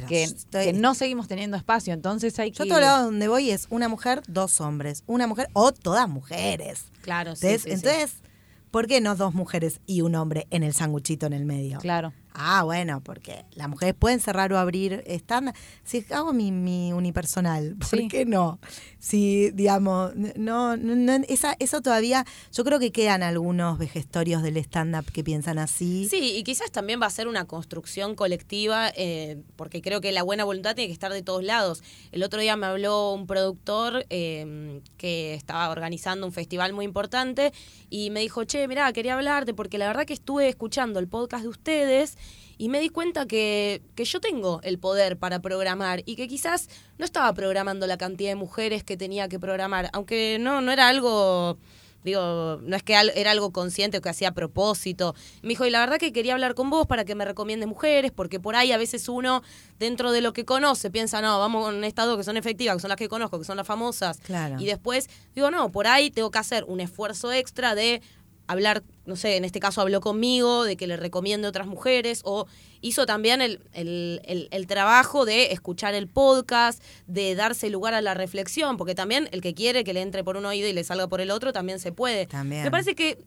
[0.07, 2.59] Que, no seguimos teniendo espacio, entonces hay que...
[2.59, 6.85] Yo todo lado donde voy es una mujer, dos hombres, una mujer o todas mujeres.
[7.03, 8.23] Claro, sí, Entonces,
[8.71, 11.79] ¿por qué no dos mujeres y un hombre en el sanguchito en el medio?
[11.79, 12.13] Claro.
[12.33, 17.77] Ah, bueno, porque las mujeres pueden cerrar o abrir están Si hago mi, mi unipersonal,
[17.91, 18.61] ¿por qué no?
[18.99, 25.11] Si, digamos, no, no, esa, eso todavía, yo creo que quedan algunos vejestorios del stand-up
[25.13, 26.09] que piensan así.
[26.09, 30.23] Sí, y quizás también va a ser una construcción colectiva, eh, porque creo que la
[30.23, 31.83] buena voluntad tiene que estar de todos lados.
[32.11, 37.53] El otro día me habló un productor eh, que estaba organizando un festival muy importante
[37.91, 41.43] y me dijo, che, mirá, quería hablarte porque la verdad que estuve escuchando el podcast
[41.43, 42.17] de ustedes
[42.59, 46.69] y me di cuenta que, que yo tengo el poder para programar y que quizás
[46.99, 50.89] no estaba programando la cantidad de mujeres que tenía que programar, aunque no, no era
[50.89, 51.59] algo
[52.05, 55.15] digo, no es que era algo consciente o que hacía a propósito.
[55.43, 58.13] Me dijo, y la verdad que quería hablar con vos para que me recomiende mujeres,
[58.13, 59.43] porque por ahí a veces uno,
[59.79, 62.81] dentro de lo que conoce, piensa, no, vamos con estas dos que son efectivas, que
[62.81, 64.19] son las que conozco, que son las famosas.
[64.21, 64.57] Claro.
[64.61, 68.01] Y después, digo, no, por ahí tengo que hacer un esfuerzo extra de
[68.47, 72.47] hablar, no sé, en este caso habló conmigo, de que le recomiende otras mujeres, o
[72.81, 78.15] hizo también el, el, el, trabajo de escuchar el podcast, de darse lugar a la
[78.15, 81.09] reflexión, porque también el que quiere que le entre por un oído y le salga
[81.09, 82.27] por el otro, también se puede.
[82.27, 82.63] También.
[82.63, 83.19] Me parece que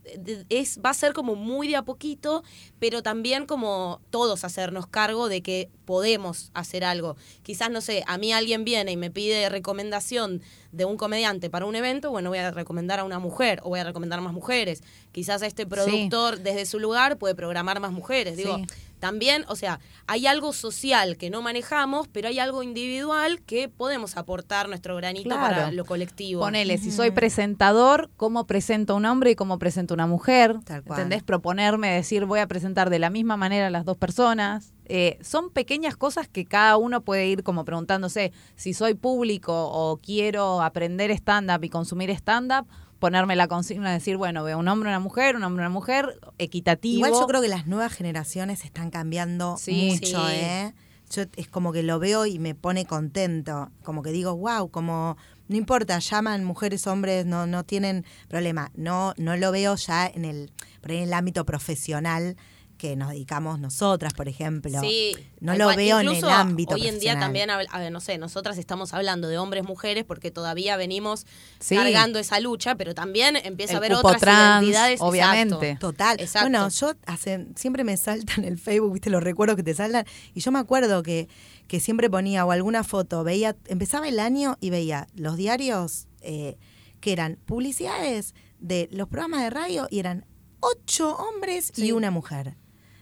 [0.49, 2.43] es, va a ser como muy de a poquito,
[2.79, 7.17] pero también como todos hacernos cargo de que podemos hacer algo.
[7.43, 11.65] Quizás, no sé, a mí alguien viene y me pide recomendación de un comediante para
[11.65, 14.83] un evento, bueno, voy a recomendar a una mujer o voy a recomendar más mujeres.
[15.11, 18.37] Quizás este productor desde su lugar puede programar más mujeres.
[18.37, 18.59] Digo,
[19.01, 24.15] también, o sea, hay algo social que no manejamos, pero hay algo individual que podemos
[24.15, 26.41] aportar nuestro granito para lo colectivo.
[26.41, 30.57] Ponele, si soy presentador, ¿cómo presento a un hombre y cómo presento a una mujer?
[30.69, 31.23] ¿Entendés?
[31.23, 34.71] Proponerme, decir, voy a presentar de la misma manera a las dos personas.
[34.85, 39.97] Eh, son pequeñas cosas que cada uno puede ir como preguntándose si soy público o
[39.97, 42.67] quiero aprender stand-up y consumir stand-up
[43.01, 46.19] ponerme la consigna de decir, bueno, veo un hombre, una mujer, un hombre, una mujer,
[46.37, 47.07] equitativo.
[47.07, 50.73] Igual yo creo que las nuevas generaciones están cambiando mucho, ¿eh?
[51.09, 55.17] Yo es como que lo veo y me pone contento, como que digo, wow, como
[55.47, 58.71] no importa, llaman mujeres, hombres, no no tienen problema.
[58.75, 60.51] No no lo veo ya en el
[60.83, 62.37] en el ámbito profesional
[62.81, 64.81] que nos dedicamos nosotras, por ejemplo.
[64.81, 65.75] Sí, no lo cual.
[65.77, 68.95] veo en el ámbito Hoy en día también, habl- a ver, no sé, nosotras estamos
[68.95, 71.27] hablando de hombres, mujeres, porque todavía venimos
[71.59, 71.75] Sí.
[71.75, 74.99] cargando esa lucha, pero también empieza El a haber otras trans, identidades.
[74.99, 75.53] obviamente.
[75.69, 75.87] exacto.
[75.91, 76.19] Total.
[76.19, 76.49] Exacto.
[76.49, 80.03] Bueno, yo hace, siempre me saltan el Facebook, viste los recuerdos que te saltan.
[80.33, 81.29] Y yo me acuerdo que,
[81.67, 86.57] que siempre ponía o alguna foto, veía, empezaba el año y veía los diarios eh,
[86.99, 90.25] que eran publicidades de los programas de radio y eran
[90.61, 92.55] ocho hombres y una mujer.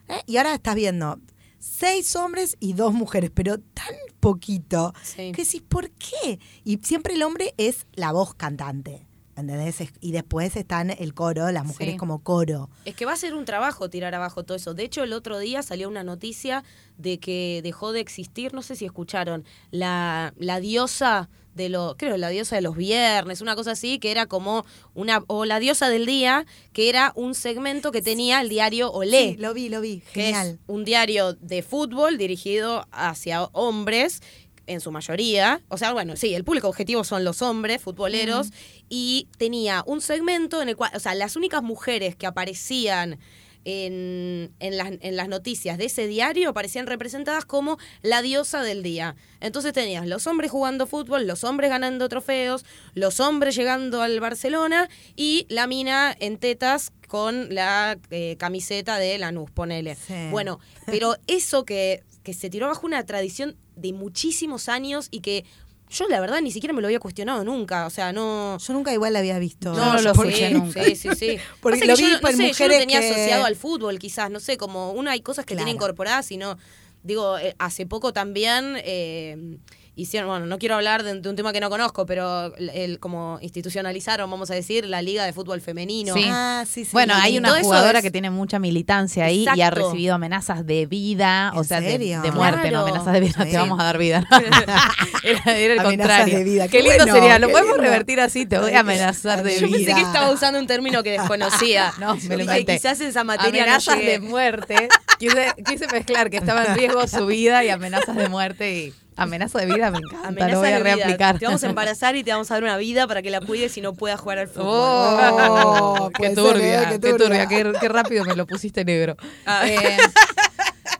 [0.10, 0.22] ¿Eh?
[0.26, 1.20] Y ahora estás viendo
[1.60, 5.32] seis hombres y dos mujeres, pero tan poquito Sí.
[5.32, 6.40] que decís, ¿por qué?
[6.64, 9.06] Y siempre el hombre es la voz cantante.
[9.36, 9.78] ¿Entendés?
[10.02, 11.98] Y después están el coro, las mujeres Sí.
[11.98, 12.70] como coro.
[12.84, 14.74] Es que va a ser un trabajo tirar abajo todo eso.
[14.74, 16.66] De hecho, el otro día salió una noticia
[16.98, 21.30] de que dejó de existir, no sé si escucharon, la, la diosa
[21.60, 25.24] de los, creo, la diosa de los viernes, una cosa así, que era como una,
[25.28, 29.34] o la diosa del día, que era un segmento que tenía el diario Olé.
[29.34, 30.00] Sí, lo vi, lo vi.
[30.14, 30.48] que Genial.
[30.48, 34.22] es un diario de fútbol dirigido hacia hombres
[34.68, 38.52] en su mayoría, o sea, bueno, sí, el público objetivo son los hombres futboleros
[38.88, 43.18] y tenía un segmento en el cual, o sea, las únicas mujeres que aparecían
[43.66, 48.84] en, en, las, en las noticias de ese diario aparecían representadas como la diosa del
[48.84, 49.16] día.
[49.40, 54.90] Entonces tenías los hombres jugando fútbol, los hombres ganando trofeos, los hombres llegando al Barcelona
[55.16, 59.96] y la mina en tetas con la eh, camiseta de Lanús, ponele.
[59.96, 60.14] Sí.
[60.32, 65.46] Bueno, pero eso que, que se tiró bajo una tradición de muchísimos años y que
[65.90, 68.58] yo la verdad ni siquiera me lo había cuestionado nunca, o sea, no...
[68.60, 69.74] Yo nunca igual la había visto.
[69.74, 70.84] No, no lo sí, escuché nunca.
[70.84, 71.38] Sí, sí, sí.
[71.62, 73.46] Porque lo que yo, vi no- por no sé, yo lo mujeres tenía que- asociado
[73.46, 75.76] al fútbol, quizás, no sé, como una hay cosas que tiene Claro.
[75.78, 76.58] incorporadas y no...
[77.02, 79.58] Digo, eh, hace poco también eh,
[80.02, 83.00] hicieron, bueno, no quiero hablar de, de un tema que no conozco, pero el, el-
[83.00, 86.14] como institucionalizaron, vamos a decir, la Liga de Fútbol Femenino.
[86.14, 86.26] Sí.
[86.28, 86.92] Ah, sí, sí.
[86.94, 90.86] Bueno, hay una jugadora es- que tiene mucha militancia ahí y ha recibido amenazas de
[90.86, 93.52] vida, o ¿En sea, de, de muerte, no amenazas de vida, Sí.
[93.52, 94.26] te vamos a dar vida.
[95.24, 96.38] era, era el Amenazas contrario.
[96.38, 97.84] de vida, Qué, qué lindo bueno, sería, lo podemos lindo.
[97.84, 99.78] revertir así, te voy a amenazar de Yo Yo vida.
[99.78, 101.92] pensé que estaba usando un término que desconocía.
[102.00, 102.74] No, me lo inventé.
[102.76, 104.88] quizás esa materia no amenazas de muerte.
[105.18, 108.94] Quise, quise mezclar que estaba en riesgo su vida y amenazas de muerte y
[109.24, 110.96] amenaza de vida me encanta, Amenaza lo voy a de vida.
[110.96, 111.40] reaplicar.
[111.40, 113.78] Te vamos a embarazar y te vamos a dar una vida para que la cuides
[113.78, 114.66] y no puedas jugar al fútbol.
[114.68, 116.86] Oh, Oh, qué ser, turbia, ¿eh?
[116.92, 117.48] Qué qué turbia.
[117.48, 119.16] qué, qué rápido me lo pusiste negro.
[119.46, 119.68] Ah.
[119.68, 119.98] Eh,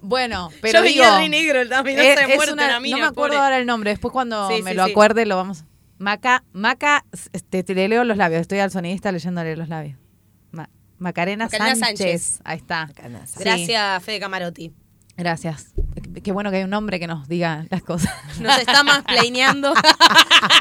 [0.02, 3.08] bueno, pero Yo digo, re negro, la amenaza es- de es una- mina, no me
[3.08, 3.44] acuerdo pobre.
[3.46, 4.92] ahora el nombre, después cuando Sí, me sí, lo sí.
[4.92, 5.64] acuerde lo vamos.
[5.98, 9.98] Maca, Maca, este, te leo los labios, estoy al sonidista leyéndole los labios.
[10.52, 11.98] Ma- Macarena, Macarena Sánchez.
[12.24, 12.40] Sánchez.
[12.46, 12.86] ahí está.
[12.88, 13.36] Macarena Sánchez.
[13.38, 13.44] Sí.
[13.44, 14.74] Gracias, Fede Camarotti.
[15.20, 15.74] Gracias.
[16.24, 18.12] Qué- bueno que hay un nombre que nos diga las cosas.
[18.42, 19.74] Nos está más planeando.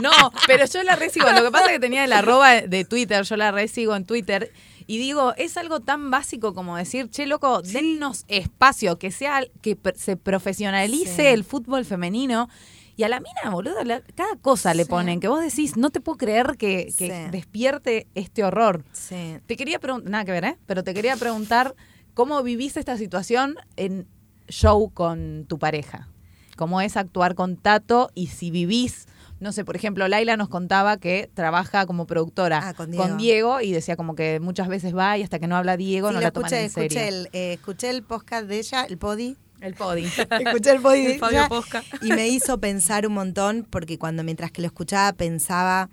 [0.02, 0.10] No,
[0.46, 1.30] pero yo la resigo.
[1.32, 4.52] Lo que pasa es que tenía el arroba de Twitter, yo la resigo en Twitter.
[4.86, 9.76] Y digo, es algo tan básico como decir, che, loco, dennos espacio, que sea, que
[9.96, 11.22] se profesionalice Sí.
[11.26, 12.48] el fútbol femenino.
[12.96, 14.90] Y a la mina, boludo, la- cada cosa le Sí.
[14.90, 17.30] ponen, que vos decís, no te puedo creer que, que Sí.
[17.30, 18.84] despierte este horror.
[18.92, 19.38] Sí.
[19.46, 20.58] Te quería preguntar, nada que ver, ¿eh?
[20.66, 21.74] Pero te quería preguntar,
[22.14, 24.06] ¿cómo vivís esta situación en
[24.48, 26.08] show con tu pareja?
[26.56, 28.10] ¿Cómo es actuar con Tato?
[28.14, 29.06] Y si vivís,
[29.40, 33.60] no sé, por ejemplo, Laila nos contaba que trabaja como productora Ah, con Diego.
[33.60, 36.20] y decía como que muchas veces va y hasta que no habla Diego Sí, no
[36.20, 36.86] lo la toman escuché, en serio.
[37.00, 39.36] escuché el, eh, escuché el podcast de ella, el podi.
[39.60, 40.04] El podi.
[40.40, 41.84] escuché el podi de El Fabio ella Posca.
[42.02, 45.88] y me hizo pensar un montón porque cuando mientras que lo escuchaba pensaba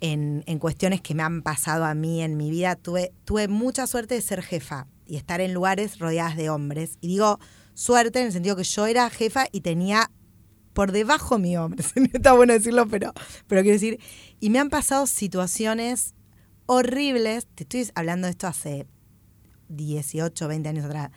[0.00, 2.76] en, en cuestiones que me han pasado a mí en mi vida.
[2.76, 6.98] Tuve, tuve mucha suerte de ser jefa y estar en lugares rodeadas de hombres.
[7.00, 7.40] Y digo
[7.78, 10.10] suerte en el sentido que yo era jefa y tenía
[10.72, 11.84] por debajo mi hombre.
[12.12, 13.12] Está bueno decirlo, pero,
[13.46, 14.00] pero quiero decir,
[14.40, 16.16] y me han pasado situaciones
[16.66, 17.46] horribles.
[17.54, 18.88] Te estoy hablando de esto hace
[19.68, 21.10] 18, 20 años atrás.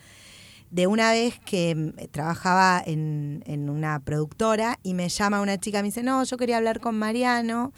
[0.70, 5.80] De una vez que mm, trabajaba en, en una productora y me llama una chica
[5.80, 7.72] y me dice, no, yo quería hablar con Mariano,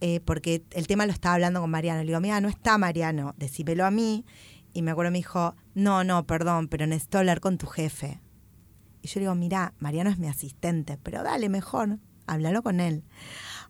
[0.00, 2.00] eh, porque el tema lo estaba hablando con Mariano.
[2.00, 4.24] Le digo, mira, no está Mariano, decímelo a mí.
[4.72, 8.20] Y me acuerdo, me dijo, no, no, perdón, pero necesito hablar con tu jefe.
[9.00, 13.04] Y yo le digo, mira, Mariano es mi asistente, pero dale mejor, háblalo con él.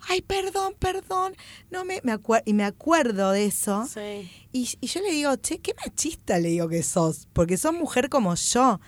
[0.08, 1.34] Ay, perdón, perdón,
[1.70, 3.86] no me, me y me acuerdo de eso.
[3.86, 4.30] Sí.
[4.52, 8.08] Y, y yo le digo, che, qué machista le digo que sos, porque sos mujer
[8.08, 8.80] como yo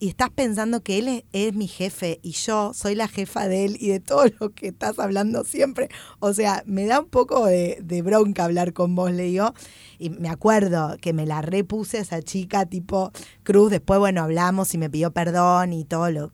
[0.00, 3.76] y, estás pensando que él es, mi jefe y yo soy la jefa de él
[3.80, 5.88] y de todo lo que estás hablando siempre.
[6.20, 9.54] O sea, me da un poco de, bronca hablar con vos, le digo.
[9.98, 13.12] Y me acuerdo que me la repuse esa chica tipo
[13.42, 16.32] Cruz, después, bueno, hablamos y me pidió perdón y todo lo,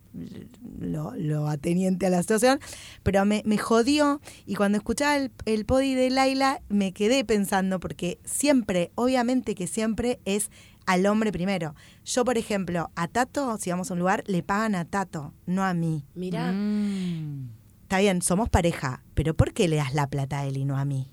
[0.79, 2.59] lo, lo ateniente a la situación,
[3.03, 7.79] pero me, me jodió y cuando escuchaba el, el podi de Laila me quedé pensando
[7.81, 10.51] porque siempre, obviamente que siempre es
[10.87, 11.75] al hombre primero.
[12.05, 15.65] Yo, por ejemplo, a Tato, si vamos a un lugar, le pagan a Tato, no
[15.65, 16.05] a mí.
[16.15, 16.53] Mirá.
[16.53, 17.51] Mm.
[17.83, 20.79] Está bien, somos pareja, pero ¿por qué le das la plata a él y no
[20.79, 21.11] a mí?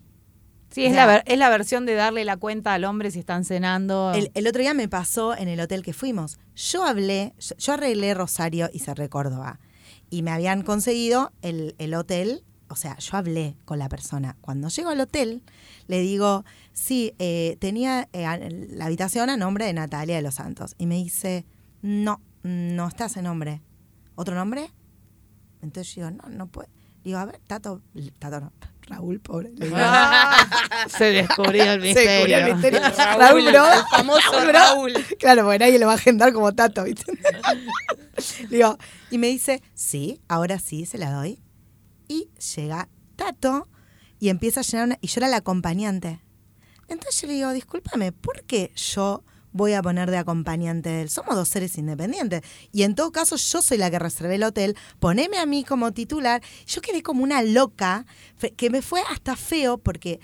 [0.70, 4.12] Sí, es la, es la versión de darle la cuenta al hombre si están cenando.
[4.14, 6.40] El, el otro día me pasó en el hotel que fuimos.
[6.56, 9.60] Yo hablé, yo, yo arreglé Rosario y Cerré Córdoba.
[10.10, 12.44] Y me habían conseguido el, el hotel.
[12.70, 14.36] O sea, yo hablé con la persona.
[14.42, 15.44] Cuando llego al hotel,
[15.88, 20.76] le digo, sí, eh, tenía eh, la habitación a nombre de Natalia de los Santos.
[20.78, 21.46] Y me dice,
[21.82, 23.62] no, no está ese nombre.
[24.16, 24.72] ¿Otro nombre?
[25.62, 26.70] Entonces yo digo, no, no puede.
[27.04, 27.82] Digo, a ver, Tato,
[28.20, 28.52] Tato no,
[28.88, 29.52] Raúl, pobre.
[29.54, 29.76] Digo,
[30.90, 32.80] Se descubrió el Se descubrió el misterio.
[32.98, 33.74] Raúl, Raúl, Bro.
[33.74, 34.52] el famoso Bro.
[34.52, 34.94] Raúl.
[35.20, 37.14] Claro, porque nadie lo va a agendar como Tato, ¿viste?
[38.50, 38.78] Digo,
[39.10, 41.40] y me dice, sí, ahora sí, se la doy.
[42.08, 43.68] Y llega Tato
[44.20, 44.98] y empieza a llenar una...
[45.02, 46.22] Y yo era la acompañante.
[46.88, 51.10] Entonces yo le digo, discúlpame, ¿por qué yo voy a poner de acompañante de él?
[51.10, 52.42] Somos dos seres independientes.
[52.72, 54.78] Y en todo caso, yo soy la que reservé el hotel.
[55.00, 56.42] Poneme a mí como titular.
[56.66, 58.06] Yo quedé como una loca,
[58.56, 60.20] que me fue hasta feo porque,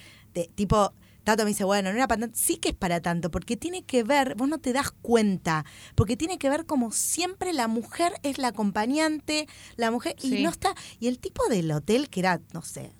[0.55, 0.93] tipo...
[1.23, 2.37] Tato me dice, bueno, no era para tanto.
[2.37, 5.63] Sí que es para tanto, porque tiene que ver, vos no te das cuenta,
[5.95, 9.47] porque tiene que ver como siempre la mujer es la acompañante,
[9.77, 10.75] la mujer, y no está.
[10.99, 12.91] Y el tipo del hotel, que era, no sé,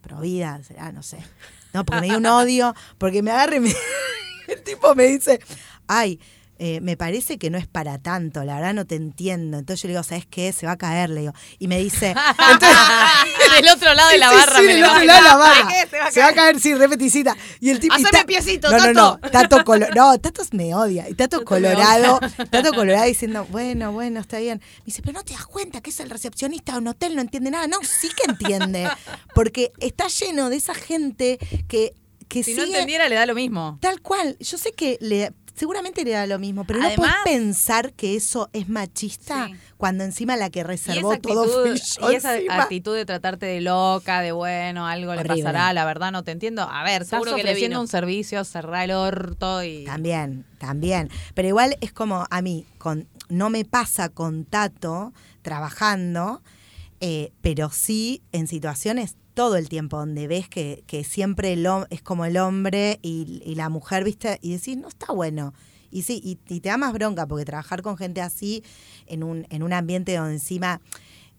[0.00, 1.18] Provida, será, no sé.
[1.74, 3.74] No, porque me dio un odio, porque me agarre y me-
[4.48, 5.40] el tipo me dice,
[5.86, 6.18] ay,
[6.58, 9.58] eh, me parece que no es para tanto, la verdad no te entiendo.
[9.58, 10.52] Entonces yo le digo, ¿sabes qué?
[10.52, 11.32] Se va a caer, le digo.
[11.58, 12.08] Y me dice,
[12.52, 12.78] entonces,
[13.56, 14.58] Del otro lado de la Sí, barra.
[14.58, 15.12] sí, me del lo otro imagino.
[15.12, 15.68] lado de la barra.
[15.68, 15.88] ¿Qué?
[15.90, 16.60] Se va a Se va a caer.
[16.60, 17.36] sí, repeticita.
[17.60, 17.94] Y el tipo.
[18.10, 19.18] Ta- piecito, no, no, no.
[19.18, 19.30] Tato.
[19.30, 21.08] Tato colo- No, Tato me odia.
[21.08, 24.60] Y Tato me Colorado, Tato Colorado diciendo, bueno, bueno, está bien.
[24.80, 27.20] Me dice, pero no te das cuenta que es el recepcionista de un hotel, no
[27.22, 27.66] entiende nada.
[27.68, 28.88] No, sí que entiende.
[29.34, 31.38] Porque está lleno de esa gente
[31.68, 31.94] que,
[32.28, 32.62] que si sigue.
[32.66, 33.78] no entendiera, le da lo mismo.
[33.80, 34.36] Tal cual.
[34.40, 38.14] Yo sé que le, seguramente le da lo mismo, pero no Además- puedes pensar que
[38.16, 39.54] eso es machista Sí.
[39.76, 42.62] cuando encima la que reservó todo fui yo y esa encima.
[42.62, 46.62] actitud de tratarte de loca, de bueno, algo le pasará, la verdad no te entiendo.
[46.62, 47.80] A ver, estás Seguro que le ofreciendo vino.
[47.82, 49.84] un servicio, cerrar el orto y...
[49.84, 51.10] También, también.
[51.34, 56.42] Pero igual es como a mí, con, no me pasa con Tato trabajando,
[57.00, 62.02] eh, pero sí en situaciones todo el tiempo donde ves que, que siempre el es
[62.02, 64.36] como el hombre y, la mujer, ¿viste?
[64.42, 65.54] Y decís, no está bueno.
[65.92, 68.64] Y sí, y, y te da más bronca porque trabajar con gente así
[69.06, 70.80] en un, en un ambiente donde encima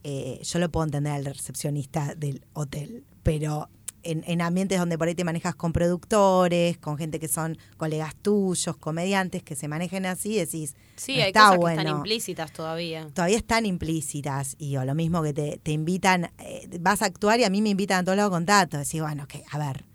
[0.06, 3.68] eh, yo lo puedo entender al recepcionista del hotel, pero
[4.04, 8.16] en, en ambientes donde por ahí te manejas con productores, con gente que son colegas
[8.16, 11.82] tuyos, comediantes, que se manejen así, decís, Sí, no hay está cosas que bueno.
[11.82, 13.08] están implícitas todavía.
[13.14, 17.40] Todavía están implícitas y o lo mismo que te, te invitan, eh, vas a actuar
[17.40, 18.78] y a mí me invitan a todos lados con Tato.
[18.78, 19.86] Decís, bueno, que a ver,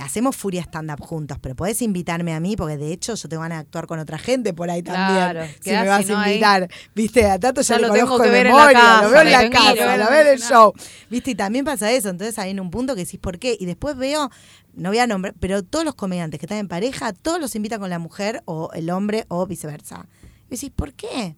[0.00, 3.42] hacemos Furia Stand Up juntos, pero podés invitarme a mí porque de hecho yo tengo
[3.42, 5.54] ganas de actuar con otra gente por ahí Claro, también.
[5.54, 6.68] Si quedás, me vas si a ahí- invitar.
[6.94, 9.20] Viste, a Tato ya, Ya lo, tengo conozco que de en memoria, casa, lo veo
[9.22, 10.54] en la casa, en lo la veo en el casa.
[10.54, 10.72] show.
[11.10, 12.08] Viste, y también pasa eso.
[12.08, 13.56] Entonces hay en un punto que decís, ¿por qué?
[13.58, 14.30] Y después veo,
[14.74, 17.80] no voy a nombrar, pero todos los comediantes que están en pareja, todos los invitan
[17.80, 20.06] con la mujer o el hombre o viceversa.
[20.48, 21.36] Y decís, ¿por qué?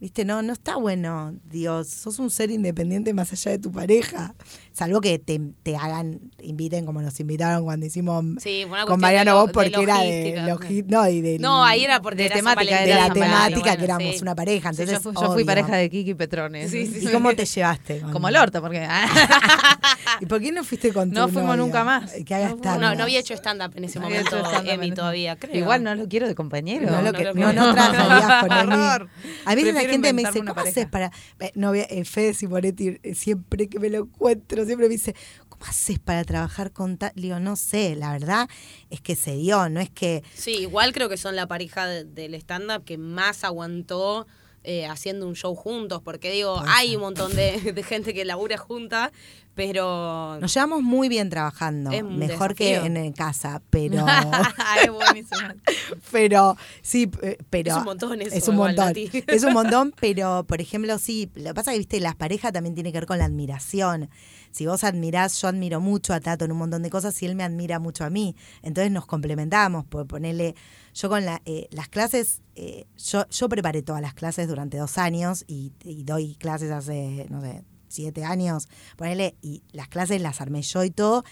[0.00, 1.34] Viste, no, no está bueno.
[1.50, 4.34] Dios, sos un ser independiente más allá de tu pareja.
[4.76, 9.52] Salvo que te, te hagan, inviten como nos invitaron cuando hicimos Sí, con Mariano vos
[9.52, 10.86] porque de era de logística.
[10.88, 13.08] no, y de, No, ahí era por de de la temática, de era la San
[13.14, 14.22] Valentín, temática bueno, que éramos sí.
[14.22, 14.72] una pareja.
[14.72, 16.74] Sí, Entonces, yo, fu- yo fui pareja de Kiki Petrones.
[16.74, 18.00] ¿Y cómo te llevaste?
[18.00, 18.84] con- Como el orto, porque...
[20.20, 21.64] ¿Y por qué no fuiste con tu No fuimos novio?
[21.64, 22.12] nunca más.
[22.26, 22.78] Que haga No.
[22.78, 25.56] No, no había hecho stand-up en ese No momento, Emi, todavía, creo.
[25.56, 26.86] Igual no lo quiero de compañero.
[26.86, 27.74] No, No, lo no que, no, no
[28.40, 29.08] con Emi.
[29.44, 30.70] A veces la gente me dice, ¿cómo pareja".
[30.70, 31.10] haces para...?
[31.44, 35.14] Eh, Fede Simonetti, eh, siempre que me lo encuentro, siempre me dice,
[35.48, 37.12] ¿cómo haces para trabajar con tal...?
[37.14, 38.48] Digo, no sé, la verdad
[38.90, 40.22] es que se dio, no es que...
[40.34, 44.26] Sí, igual creo que son la pareja de- del stand-up que más aguantó
[44.66, 48.56] eh, haciendo un show juntos, porque digo, hay un montón de, de gente que labura
[48.56, 49.12] junta,
[49.54, 50.38] pero...
[50.40, 54.04] Nos llevamos muy bien trabajando, mejor que en, en casa, pero...
[54.84, 55.48] es buenísimo.
[56.12, 58.94] pero sí, eh, pero Es un montón eso, Es un igual, montón.
[59.26, 62.52] Es un montón, pero por ejemplo, sí, lo que pasa es que viste, las parejas
[62.52, 64.10] también tiene que ver con la admiración.
[64.50, 67.34] Si vos admirás, yo admiro mucho a Tato en un montón de cosas y él
[67.34, 68.36] me admira mucho a mí.
[68.62, 70.54] Entonces nos complementamos, por ponerle,
[70.94, 74.98] yo con la, eh, las clases, eh, yo, yo preparé todas las clases durante dos
[74.98, 80.40] años y, y doy clases hace, no sé, siete años, ponele, y las clases las
[80.40, 81.24] armé yo y todo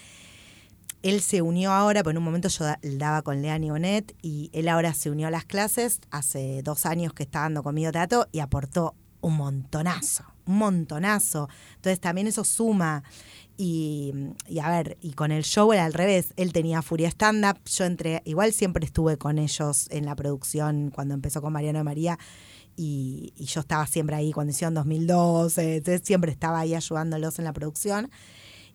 [1.03, 4.51] él se unió ahora, pues en un momento yo da- daba con Leani Bonet y
[4.53, 8.29] él ahora se unió a las clases, hace dos años que está dando conmigo teatro
[8.31, 11.49] y aportó un montonazo, un montonazo.
[11.75, 13.03] Entonces también eso suma.
[13.57, 14.13] Y,
[14.63, 16.33] a ver, y con el show era al revés.
[16.37, 17.61] Él tenía Furia Stand Up.
[17.67, 22.19] Yo entré, igual siempre estuve con ellos en la producción cuando empezó con Mariano María.
[22.77, 25.77] Y, y yo estaba siempre ahí cuando hicieron 2012.
[25.77, 28.11] Entonces siempre estaba ahí ayudándolos en la producción.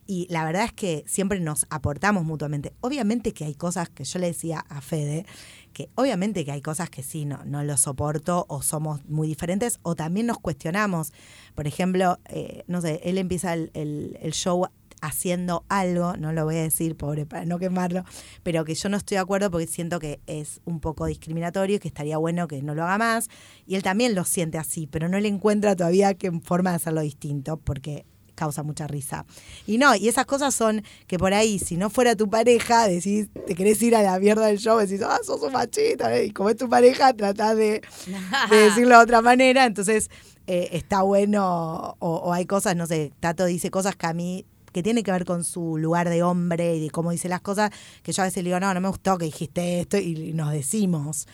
[0.08, 2.74] Y la verdad es que siempre nos aportamos mutuamente.
[2.80, 5.26] Obviamente que hay cosas que yo le decía a Fede,
[5.74, 9.80] que obviamente que hay cosas que sí, no, no lo soporto o somos muy diferentes
[9.84, 11.12] o también nos cuestionamos.
[11.56, 14.70] Por ejemplo, eh, no sé, él empieza el, el, el show
[15.02, 18.04] haciendo algo, no lo voy a decir, pobre, para no quemarlo,
[18.44, 21.80] pero que yo no estoy de acuerdo porque siento que es un poco discriminatorio y
[21.80, 23.30] que estaría bueno que no lo haga más.
[23.66, 27.02] Y él también lo siente así, pero no le encuentra todavía qué forma de hacerlo
[27.02, 28.06] distinto, porque
[28.38, 29.26] causa mucha risa.
[29.66, 33.28] Y no, y esas cosas son que por ahí, si no fuera tu pareja, decís,
[33.48, 36.28] te querés ir a la mierda del show, decís, ah, sos un machista, ¿eh?
[36.28, 37.82] y como es tu pareja, tratás de,
[38.50, 40.10] de decirlo de otra manera, entonces
[40.46, 44.46] eh, está bueno, o, o hay cosas, no sé, Tato dice cosas que a mí
[44.78, 47.72] que tiene que ver con su lugar de hombre y de cómo dice las cosas,
[48.04, 50.52] que yo a veces le digo, no, no me gustó que dijiste esto, y nos
[50.52, 51.28] decimos.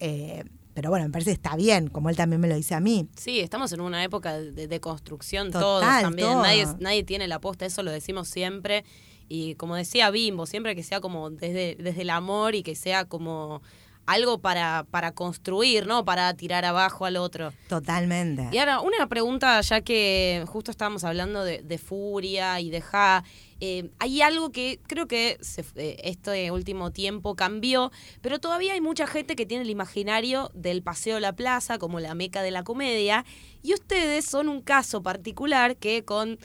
[0.00, 0.42] Eh,
[0.74, 3.08] pero bueno, me parece que está bien, como él también me lo dice a mí.
[3.16, 6.28] Sí, estamos en una época de, de construcción Total, todos también.
[6.28, 6.42] todo.
[6.42, 8.84] Nadie, nadie tiene la posta, eso lo decimos siempre.
[9.28, 13.04] Y como decía Bimbo, siempre que sea como desde, desde el amor y que sea
[13.04, 13.62] como
[14.08, 16.04] algo para, para construir, ¿no?
[16.04, 17.52] Para tirar abajo al otro.
[17.68, 18.48] Totalmente.
[18.52, 23.22] Y ahora, una pregunta, ya que justo estábamos hablando de, de Furia y de Ja.
[23.60, 27.90] eh, hay algo que creo que se- eh, este último tiempo cambió,
[28.20, 32.00] pero todavía hay mucha gente que tiene el imaginario del Paseo de la Plaza como
[32.00, 33.24] la meca de la comedia.
[33.62, 36.38] Y ustedes son un caso particular que con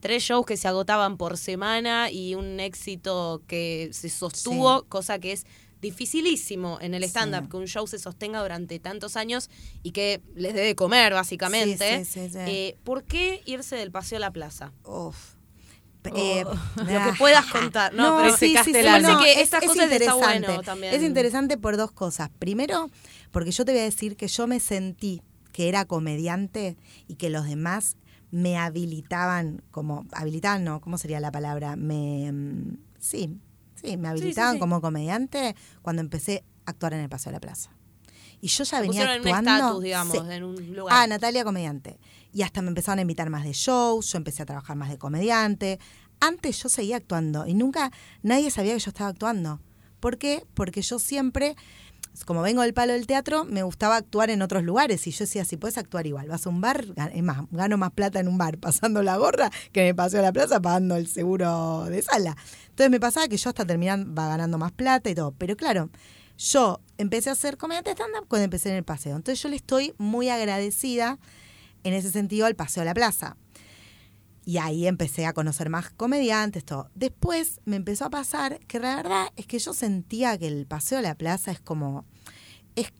[0.00, 5.32] tres shows que se agotaban por semana y un éxito que se sostuvo, cosa que
[5.32, 5.44] es
[5.80, 7.08] dificilísimo en el Sí.
[7.10, 9.50] stand-up, que un show se sostenga durante tantos años
[9.82, 12.04] y que les dé de comer, básicamente.
[12.04, 12.38] Sí, sí.
[12.38, 14.72] Eh, ¿Por qué irse del paseo a la plaza?
[14.84, 15.34] Uf.
[16.14, 16.44] Eh,
[16.76, 17.92] Lo que puedas contar.
[17.92, 18.72] No, pero sí, sí,
[19.02, 20.46] no, que es- estas es cosas interesante.
[20.46, 20.94] bueno también.
[20.94, 22.30] Es interesante por dos cosas.
[22.38, 22.90] Primero,
[23.30, 25.20] porque yo te voy a decir que yo me sentí
[25.52, 26.76] que era comediante
[27.08, 27.96] y que los demás
[28.30, 33.36] me habilitaban como habilitaban no cómo sería la palabra me mm, sí
[33.80, 34.60] sí me habilitaban sí.
[34.60, 37.70] como comediante cuando empecé a actuar en el paseo de la plaza
[38.40, 40.96] y yo ya venía pusieron en un actuando estatus, digamos, en un lugar.
[40.96, 41.98] Ah, Natalia comediante.
[42.32, 44.98] Y hasta me empezaron a invitar más de shows, yo empecé a trabajar más de
[44.98, 45.78] comediante.
[46.20, 47.90] Antes yo seguía actuando y nunca
[48.22, 49.60] nadie sabía que yo estaba actuando.
[50.00, 50.44] ¿Por qué?
[50.54, 51.56] Porque yo siempre,
[52.24, 55.06] como vengo del palo del teatro, me gustaba actuar en otros lugares.
[55.06, 57.92] Y yo decía, si puedes actuar igual, vas a un bar, es más, gano más
[57.92, 61.08] plata en un bar pasando la gorra que me paseo a la plaza pagando el
[61.08, 62.36] seguro de sala.
[62.70, 65.32] Entonces me pasaba que yo hasta terminaba ganando más plata y todo.
[65.38, 65.90] Pero claro,
[66.38, 69.16] yo empecé a hacer comediante stand-up cuando empecé en el paseo.
[69.16, 71.18] Entonces yo le estoy muy agradecida
[71.84, 73.36] en ese sentido al paseo a la plaza.
[74.48, 76.88] Y ahí empecé a conocer más comediantes, todo.
[76.94, 81.00] Después me empezó a pasar que la verdad es que yo sentía que el paseo
[81.00, 82.06] a la plaza es como.
[82.74, 82.90] es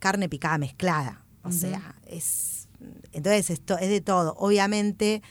[0.00, 1.24] carne picada mezclada.
[1.44, 2.68] O sea, es.
[3.12, 4.34] Entonces, esto es de todo.
[4.38, 5.22] Obviamente,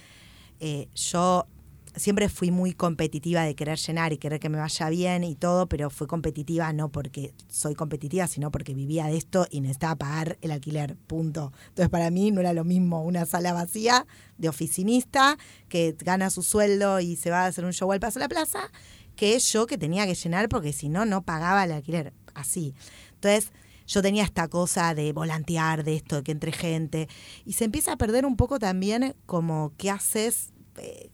[0.62, 1.48] eh, yo
[1.96, 5.68] siempre fui muy competitiva de querer llenar y querer que me vaya bien y todo,
[5.68, 10.38] pero fui competitiva no porque soy competitiva, sino porque vivía de esto y necesitaba pagar
[10.42, 11.52] el alquiler, punto.
[11.70, 14.06] Entonces para mí no era lo mismo una sala vacía
[14.38, 15.38] de oficinista
[15.70, 18.30] que gana su sueldo y se va a hacer un show al paso de la
[18.30, 18.72] plaza,
[19.16, 22.14] que yo que tenía que llenar porque si no, no pagaba el alquiler.
[22.34, 22.76] Así.
[23.14, 23.52] Entonces
[23.88, 27.08] yo tenía esta cosa de volantear, de esto, de que entre gente,
[27.46, 31.10] y se empieza a perder un poco también como qué haces, eh,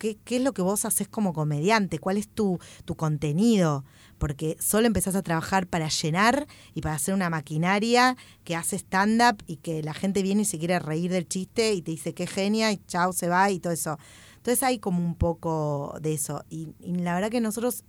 [0.00, 3.84] qué, es lo que vos haces como comediante, cuál es tu, tu contenido,
[4.18, 9.42] porque solo empezás a trabajar para llenar y para hacer una maquinaria que hace stand-up
[9.46, 12.26] y que la gente viene y se quiere reír del chiste y te dice qué
[12.26, 13.98] genia y chao, se va y todo eso.
[14.36, 16.44] Entonces hay como un poco de eso.
[16.48, 17.84] Y, la verdad que nosotros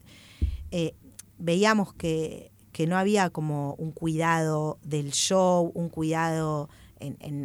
[0.71, 0.93] eh,
[1.37, 6.69] veíamos que, que no había como un cuidado del show, un cuidado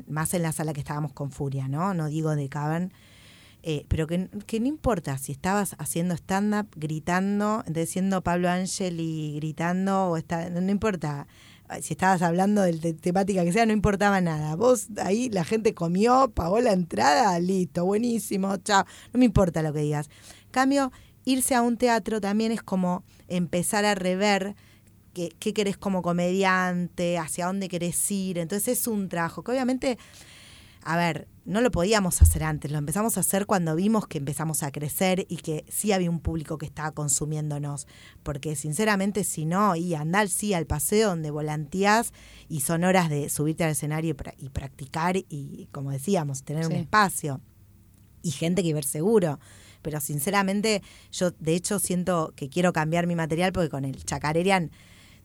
[0.06, 1.94] más en la sala que estábamos con Furia, ¿no?
[1.94, 2.92] No digo de Cavern.
[3.62, 9.34] Eh, pero que, que no importa si estabas haciendo stand-up, gritando, siendo Pablo Ángel y
[9.36, 11.26] gritando, o está, no, importa
[11.80, 14.54] si estabas hablando de, de temática que sea, no importaba nada.
[14.54, 18.84] Vos ahí la gente comió, pagó la entrada, listo, buenísimo, chao.
[19.12, 20.08] No me importa lo que digas.
[20.52, 20.92] Cambio,
[21.24, 24.54] irse a un teatro también es como empezar a rever
[25.12, 28.38] qué, qué querés como comediante, hacia dónde querés ir.
[28.38, 29.98] Entonces es un trabajo que obviamente
[30.86, 34.62] a ver, no lo podíamos hacer antes, lo empezamos a hacer cuando vimos que empezamos
[34.62, 37.86] a crecer y que sí había un público que estaba consumiéndonos,
[38.22, 42.12] porque sinceramente si no, y andar sí al paseo donde volanteás
[42.48, 46.66] y son horas de subirte al escenario y, pra- y practicar y, como decíamos, tener
[46.66, 47.40] un espacio
[48.22, 49.38] y gente que ver seguro.
[49.82, 50.82] Pero sinceramente,
[51.12, 54.72] yo de hecho siento que quiero cambiar mi material porque con el Chacarerian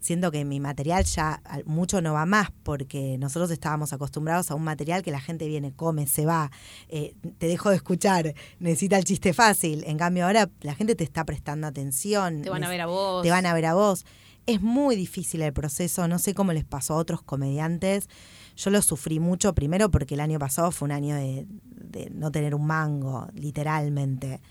[0.01, 4.63] siento que mi material ya mucho no va más porque nosotros estábamos acostumbrados a un
[4.63, 6.51] material que la gente viene, come, se va,
[6.89, 9.83] eh, te dejo de escuchar, necesita el chiste fácil.
[9.85, 12.41] En cambio ahora la gente te está prestando atención.
[12.41, 13.23] Te van a ver a vos.
[13.23, 14.05] Te van a ver a vos.
[14.47, 18.09] Es muy difícil el proceso, no sé cómo les pasó a otros comediantes.
[18.57, 22.31] Yo lo sufrí mucho, primero porque el año pasado fue un año de, de no
[22.31, 24.41] tener un mango, literalmente.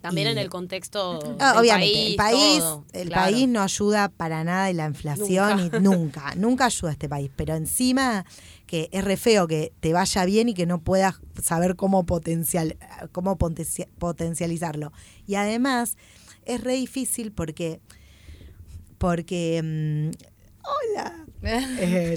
[0.00, 3.22] También Y- en el contexto Ah, del obviamente, el país, todo, el claro.
[3.32, 5.76] país no ayuda para nada y la inflación Nunca.
[5.76, 7.30] y nunca, nunca ayuda a este país.
[7.36, 8.24] Pero encima
[8.66, 12.76] que es re feo que te vaya bien y que no puedas saber cómo potencial,
[13.12, 14.92] cómo potencia- potencializarlo.
[15.26, 15.96] Y además
[16.46, 17.80] es re difícil porque
[18.98, 20.10] porque mm,
[20.66, 21.16] hola.
[21.42, 22.16] Eh.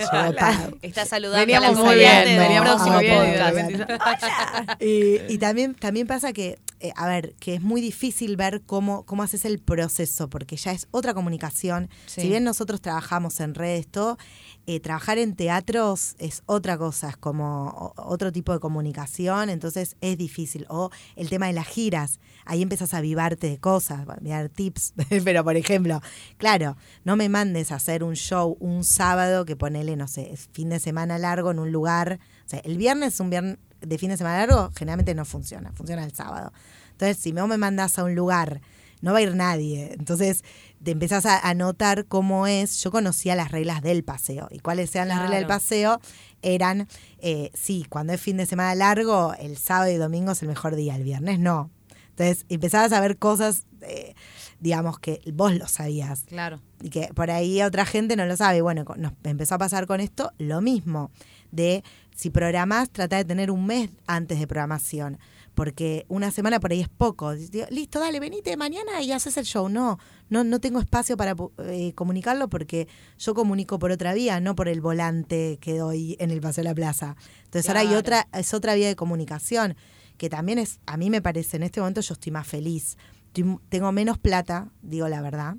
[0.82, 3.06] Está saludando Veníamos a la muy bien, veníamos muy
[4.86, 9.06] y, y también, también pasa que, eh, a ver, que es muy difícil ver cómo,
[9.06, 11.90] cómo haces el proceso, porque ya es otra comunicación.
[12.06, 12.22] Sí.
[12.22, 14.18] Si bien nosotros trabajamos en redes, todo,
[14.66, 20.18] eh, trabajar en teatros es otra cosa, es como otro tipo de comunicación, entonces es
[20.18, 20.66] difícil.
[20.70, 24.94] O el tema de las giras, ahí empiezas a avivarte de cosas, a mirar tips,
[25.24, 26.02] pero por ejemplo,
[26.38, 30.70] claro, no me mandes a hacer un show un sábado que ponele, no sé, fin
[30.70, 34.18] de semana largo en un lugar, o sea, el viernes, un viernes de fin de
[34.18, 36.54] semana largo, generalmente no funciona, funciona el sábado.
[36.92, 38.62] Entonces, si vos me mandás a un lugar
[39.02, 39.92] no va a ir nadie.
[40.00, 40.46] Entonces
[40.82, 42.82] te empezás a, a notar cómo es.
[42.82, 44.48] Yo conocía las reglas del paseo.
[44.50, 46.00] Y cuáles eran las reglas del paseo
[46.42, 46.88] eran,
[47.20, 50.78] eh, sí, cuando es fin de semana largo, el sábado y domingo es el mejor
[50.78, 51.70] día, el viernes no.
[52.12, 54.14] Entonces empezabas a ver cosas, eh,
[54.62, 56.62] digamos, que vos lo sabías Claro.
[56.82, 58.62] y que por ahí otra gente no lo sabe.
[58.62, 61.12] Bueno, nos empezó a pasar con esto lo mismo,
[61.52, 61.84] de
[62.16, 65.18] si programás, trata de tener un mes antes de programación,
[65.56, 67.34] porque una semana por ahí es poco.
[67.70, 69.70] Listo, dale, venite mañana y haces el show.
[69.70, 70.00] No,
[70.30, 71.36] no, no tengo espacio para
[71.66, 72.88] eh, comunicarlo porque
[73.20, 76.70] yo comunico por otra vía, no por el volante que doy en el Paseo de
[76.70, 77.16] la Plaza.
[77.46, 79.76] Entonces ahora hay otra, es otra vía de comunicación,
[80.18, 82.98] que también es, a mí me parece, en este momento yo estoy más feliz.
[83.28, 85.56] Estoy- tengo menos plata, digo la verdad,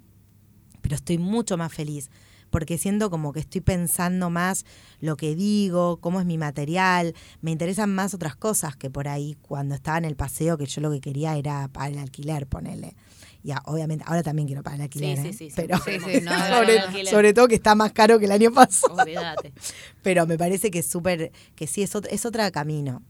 [0.81, 2.11] pero estoy mucho más feliz
[2.55, 4.65] porque siento como que estoy pensando más
[5.01, 9.37] lo que digo, cómo es mi material, me interesan más otras cosas que por ahí
[9.43, 12.95] cuando estaba en el paseo que yo lo que quería era para el alquiler, ponele.
[13.43, 15.33] Ya, obviamente, ahora también quiero para el alquiler, sí, ¿eh?
[15.33, 15.79] sí, sí, pero
[16.23, 19.53] no, sobre, no, sobre todo que está más caro que el año pasado, Olvídate.
[20.05, 23.03] pero me parece que es súper, que sí, es otro, es otro camino.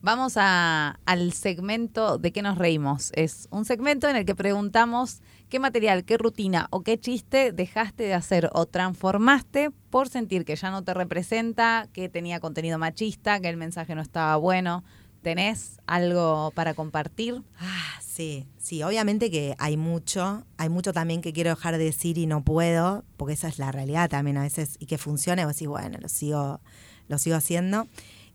[0.00, 3.10] Vamos a, al segmento de qué nos reímos.
[3.14, 8.04] Es un segmento en el que preguntamos qué material, qué rutina o qué chiste dejaste
[8.04, 13.40] de hacer o transformaste por sentir que ya no te representa, que tenía contenido machista,
[13.40, 14.84] que el mensaje no estaba bueno.
[15.22, 17.42] ¿Tenés algo para compartir?
[17.58, 22.18] Ah, sí, sí, obviamente que hay mucho, hay mucho también que quiero dejar de decir
[22.18, 25.44] y no puedo, porque esa es la realidad también a veces, y que funciona, y
[25.44, 26.60] vos decís, bueno, lo sigo,
[27.08, 27.88] lo sigo haciendo.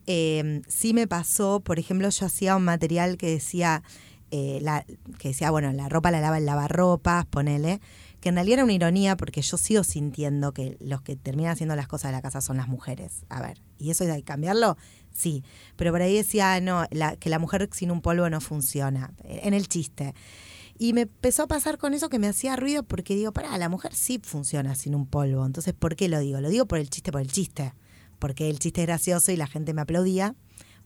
[0.07, 3.83] Eh, sí me pasó, por ejemplo, yo hacía un material que decía,
[4.31, 4.85] eh, la,
[5.19, 7.79] que decía, bueno, la ropa la lava el lavarropas, ponele,
[8.19, 11.75] que en realidad era una ironía porque yo sigo sintiendo que los que terminan haciendo
[11.75, 13.25] las cosas de la casa son las mujeres.
[13.29, 14.77] A ver, ¿y eso hay que cambiarlo?
[15.11, 15.43] Sí,
[15.75, 16.85] pero por ahí decía, no,
[17.19, 20.13] que la mujer sin un polvo no funciona, en el chiste.
[20.77, 23.69] Y me empezó a pasar con eso que me hacía ruido porque digo, pará, la
[23.69, 25.45] mujer sí funciona sin un polvo.
[25.45, 26.41] Entonces, ¿por qué lo digo?
[26.41, 27.73] Lo digo por el chiste, por el chiste.
[28.24, 30.34] Porque el chiste es gracioso y la gente me aplaudía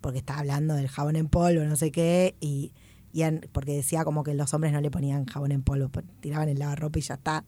[0.02, 2.72] porque estaba hablando del jabón en polvo, no sé qué, y,
[3.14, 3.22] y
[3.52, 6.98] porque decía como que los hombres no le ponían jabón en polvo, tiraban el lavarropa
[6.98, 7.46] y ya está.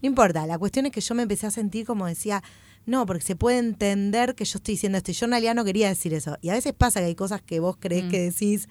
[0.00, 2.42] No importa, la cuestión es que yo me empecé a sentir como decía,
[2.86, 5.10] no, porque se puede entender que yo estoy diciendo esto.
[5.10, 6.38] Y yo en realidad no quería decir eso.
[6.40, 8.08] Y a veces pasa que hay cosas que vos crees Mm.
[8.10, 8.66] que decís.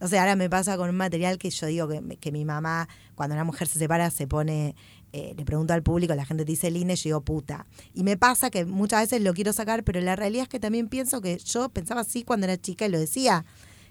[0.00, 2.88] O sea, ahora me pasa con un material que yo digo que, que mi mamá,
[3.14, 4.74] cuando una mujer se separa, se pone,
[5.12, 7.66] eh, le pregunto al público, la gente te dice linda y yo digo puta.
[7.94, 10.88] Y me pasa que muchas veces lo quiero sacar, pero la realidad es que también
[10.88, 13.44] pienso que yo pensaba así cuando era chica y lo decía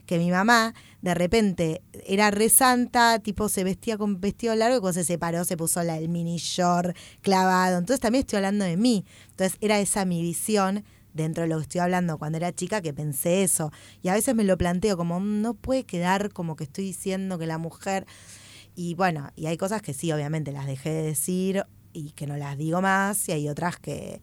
[0.05, 4.79] que mi mamá de repente era re santa, tipo se vestía con vestido largo y
[4.79, 7.77] cuando se separó se puso la, el mini short clavado.
[7.77, 9.05] Entonces también estoy hablando de mí.
[9.29, 12.91] Entonces era esa mi visión dentro de lo que estoy hablando cuando era chica que
[12.93, 13.71] pensé eso.
[14.01, 17.37] Y a veces me lo planteo como "Mm, no puede quedar como que estoy diciendo
[17.37, 18.07] que la mujer...
[18.81, 22.37] Y bueno, y hay cosas que sí, obviamente las dejé de decir y que no
[22.37, 24.21] las digo más y hay otras que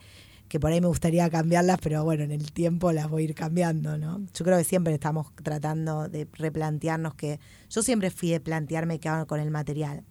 [0.48, 3.34] que por ahí me gustaría cambiarlas, pero bueno, en el tiempo las voy a ir
[3.34, 4.24] cambiando, ¿no?
[4.32, 7.38] Yo creo que siempre estamos tratando de replantearnos que
[7.68, 10.04] yo siempre fui de plantearme qué hago con el material,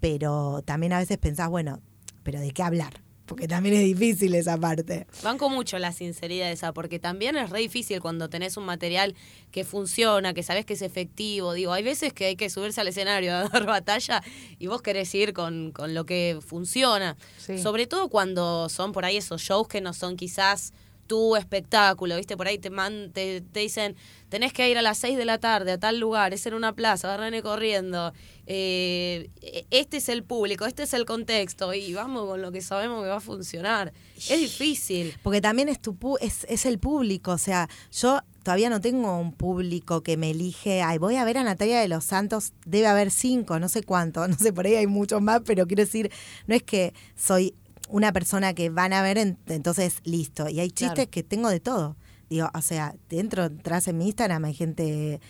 [0.00, 1.80] pero también a veces pensás, bueno,
[2.24, 3.05] pero ¿de qué hablar?
[3.26, 5.06] Porque también es difícil esa parte.
[5.22, 9.14] Banco mucho la sinceridad esa, porque también es re difícil cuando tenés un material
[9.50, 11.52] que funciona, que sabes que es efectivo.
[11.52, 14.22] Digo, hay veces que hay que subirse al escenario a dar batalla
[14.58, 17.16] y vos querés ir con, con lo que funciona.
[17.60, 20.72] Sobre todo cuando son por ahí esos shows que no son quizás
[21.06, 22.36] tu espectáculo, ¿viste?
[22.36, 23.96] Por ahí te, man, te, dicen,
[24.28, 26.74] tenés que ir a las 6 de la tarde a tal lugar, es en una
[26.74, 28.12] plaza, agarrane corriendo.
[28.46, 29.30] Eh,
[29.70, 33.08] este es el público, este es el contexto y vamos con lo que sabemos que
[33.08, 33.92] va a funcionar.
[34.16, 35.14] Es difícil.
[35.22, 39.32] Porque también es, tu, es, es el público, o sea, yo todavía no tengo un
[39.32, 43.10] público que me elige, ay, voy a ver a Natalia de los Santos, debe haber
[43.10, 46.12] cinco, no sé cuánto, no sé, por ahí hay muchos más, pero quiero decir,
[46.46, 47.56] no es que soy
[47.88, 50.48] una persona que van a ver, entonces listo.
[50.48, 51.96] Y hay chistes que tengo de todo.
[52.28, 55.20] Digo, o sea, dentro, entras en mi Instagram, hay gente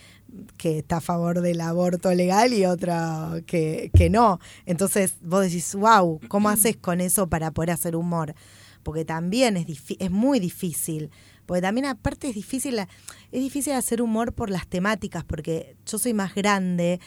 [0.56, 4.40] que está a favor del aborto legal y otra que, que no.
[4.64, 8.34] Entonces vos decís, wow, ¿cómo haces con eso para poder hacer humor?
[8.82, 9.66] Porque también es,
[9.98, 11.10] es muy difícil.
[11.44, 12.88] Porque también aparte es difícil, es
[13.40, 16.98] difícil hacer humor por las temáticas, porque yo soy más grande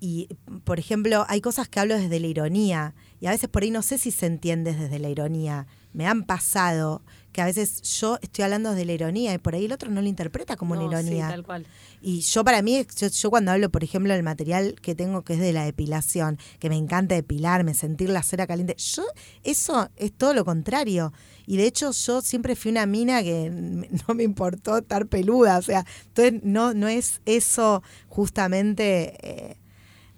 [0.00, 0.28] y,
[0.64, 3.82] por ejemplo, hay cosas que hablo desde la ironía y a veces por ahí no
[3.82, 5.66] sé si se entiende desde la ironía.
[5.92, 7.02] Me han pasado
[7.32, 10.00] que a veces yo estoy hablando desde la ironía y por ahí el otro no
[10.00, 11.26] lo interpreta como una ironía.
[11.26, 11.66] Sí, tal cual.
[12.00, 15.40] Y yo para mí, yo, cuando hablo, por ejemplo, del material que tengo que es
[15.40, 19.04] de la depilación, que me encanta depilarme, sentir la cera caliente, yo
[19.44, 21.12] eso es todo lo contrario.
[21.46, 23.50] Y de hecho yo siempre fui una mina que
[24.08, 29.16] no me importó estar peluda, o sea, entonces no, no es eso justamente...
[29.22, 29.56] Eh,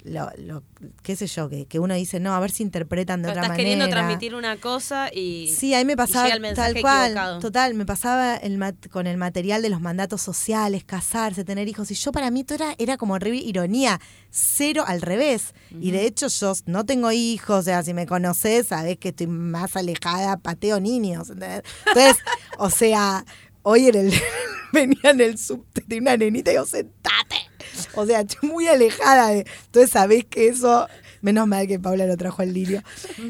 [0.04, 0.64] lo, lo,
[1.02, 3.54] qué sé yo, que, que, uno dice, no, a ver si interpretan de otra manera.
[3.54, 5.52] Estás queriendo transmitir una cosa y.
[5.56, 7.38] Sí, ahí me pasaba tal cual.
[7.40, 11.90] Total, me pasaba el con el material de los mandatos sociales, casarse, tener hijos.
[11.90, 14.00] Y yo para mí todo era, era como ironía,
[14.30, 15.54] cero al revés.
[15.70, 19.28] Y de hecho, yo no tengo hijos, o sea, si me conoces, sabes que estoy
[19.28, 21.30] más alejada, pateo niños.
[21.30, 22.16] Entonces,
[22.58, 23.24] o sea,
[23.62, 24.14] hoy en el,
[24.72, 27.51] venía en el subte de una nenita y yo, sentate
[27.94, 29.46] o sea, estoy muy alejada de.
[29.66, 30.88] Entonces, sabés que eso.
[31.20, 32.82] Menos mal que Paula lo trajo al lirio.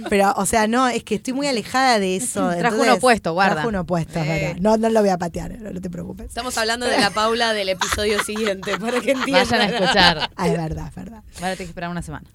[0.09, 2.51] Pero, o sea, no, es que estoy muy alejada de eso.
[2.57, 3.57] Trajo uno opuesto, guarda.
[3.57, 4.57] Trajo uno opuesto, verdad.
[4.61, 6.29] No, no lo voy a patear, no, te preocupes.
[6.29, 9.47] Estamos hablando de la Paula del episodio siguiente, para que entiendan.
[9.47, 10.31] Vayan a escuchar.
[10.37, 11.23] Ah, es verdad, es verdad.
[11.37, 12.27] Ahora tengo que esperar una semana.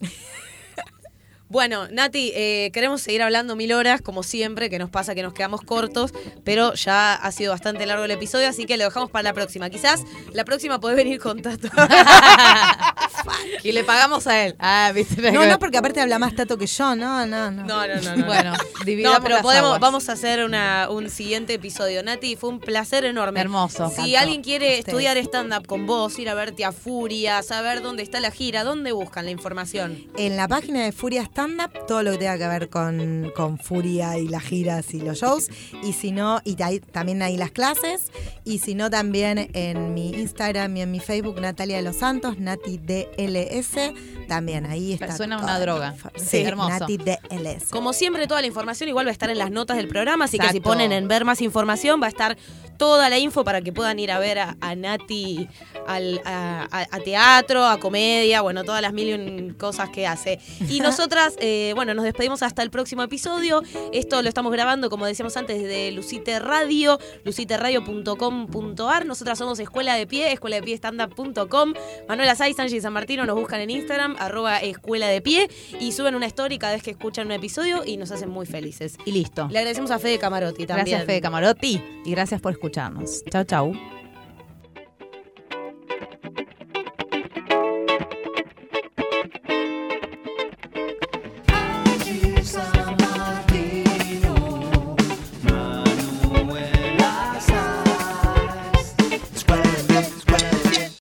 [1.49, 5.33] Bueno, Nati, eh, queremos seguir hablando mil horas, como siempre, que nos pasa que nos
[5.33, 9.23] quedamos cortos, pero ya ha sido bastante largo el episodio, así que lo dejamos para
[9.23, 9.69] la próxima.
[9.69, 11.69] Quizás la próxima puede venir con Tato.
[13.63, 14.55] y le pagamos a él.
[14.59, 14.91] Ah,
[15.31, 17.63] no, no, porque aparte habla más Tato que yo, no, no, no.
[17.63, 18.25] No, no, no.
[18.25, 18.53] bueno,
[18.85, 22.03] dividamos No, pero podemos, vamos a hacer una, un siguiente episodio.
[22.03, 23.39] Nati, fue un placer enorme.
[23.39, 23.89] Hermoso.
[23.89, 28.19] Si alguien quiere estudiar stand-up con vos, ir a verte a Furia, saber dónde está
[28.19, 30.07] la gira, ¿dónde buscan la información?
[30.17, 34.17] En la página de Furia stand-up, todo lo que tenga que ver con, con, Furia
[34.17, 35.49] y las giras y los shows.
[35.83, 38.11] Y si no, y también hay las clases.
[38.43, 42.39] Y si no, también en mi Instagram y en mi Facebook, Natalia de los Santos,
[42.39, 43.93] Nati DLS.
[44.27, 45.15] También ahí está.
[45.15, 45.93] Suena una droga.
[46.15, 46.69] Sí, hermoso.
[46.69, 47.69] Nati DLS.
[47.69, 50.25] Como siempre, toda la información igual va a estar en las notas del programa.
[50.25, 52.35] Así que si ponen en ver más información, va a estar
[52.77, 55.47] toda la info para que puedan ir a ver a, Nati
[55.87, 60.39] al, a, teatro, a comedia, bueno, todas las mil cosas que hace.
[60.69, 60.79] Y
[61.27, 63.61] nosotras, eh, bueno, nos despedimos hasta el próximo episodio.
[63.91, 69.05] Esto lo estamos grabando, como decíamos antes, de Lucite Radio, luciteradio.com.ar.
[69.05, 71.73] Nosotras somos Escuela de Pie, escuela de pie standup.com.
[72.07, 75.49] Manuela Saiz, Angie San Martino nos buscan en Instagram, arroba Escuela de Pie,
[75.79, 78.97] y suben una story cada vez que escuchan un episodio y nos hacen muy felices.
[79.05, 79.47] Y listo.
[79.51, 80.87] Le agradecemos a Fede Camarotti también.
[80.87, 83.23] Gracias, Fede Camarotti, y gracias por escucharnos.
[83.29, 83.96] Chau, chau.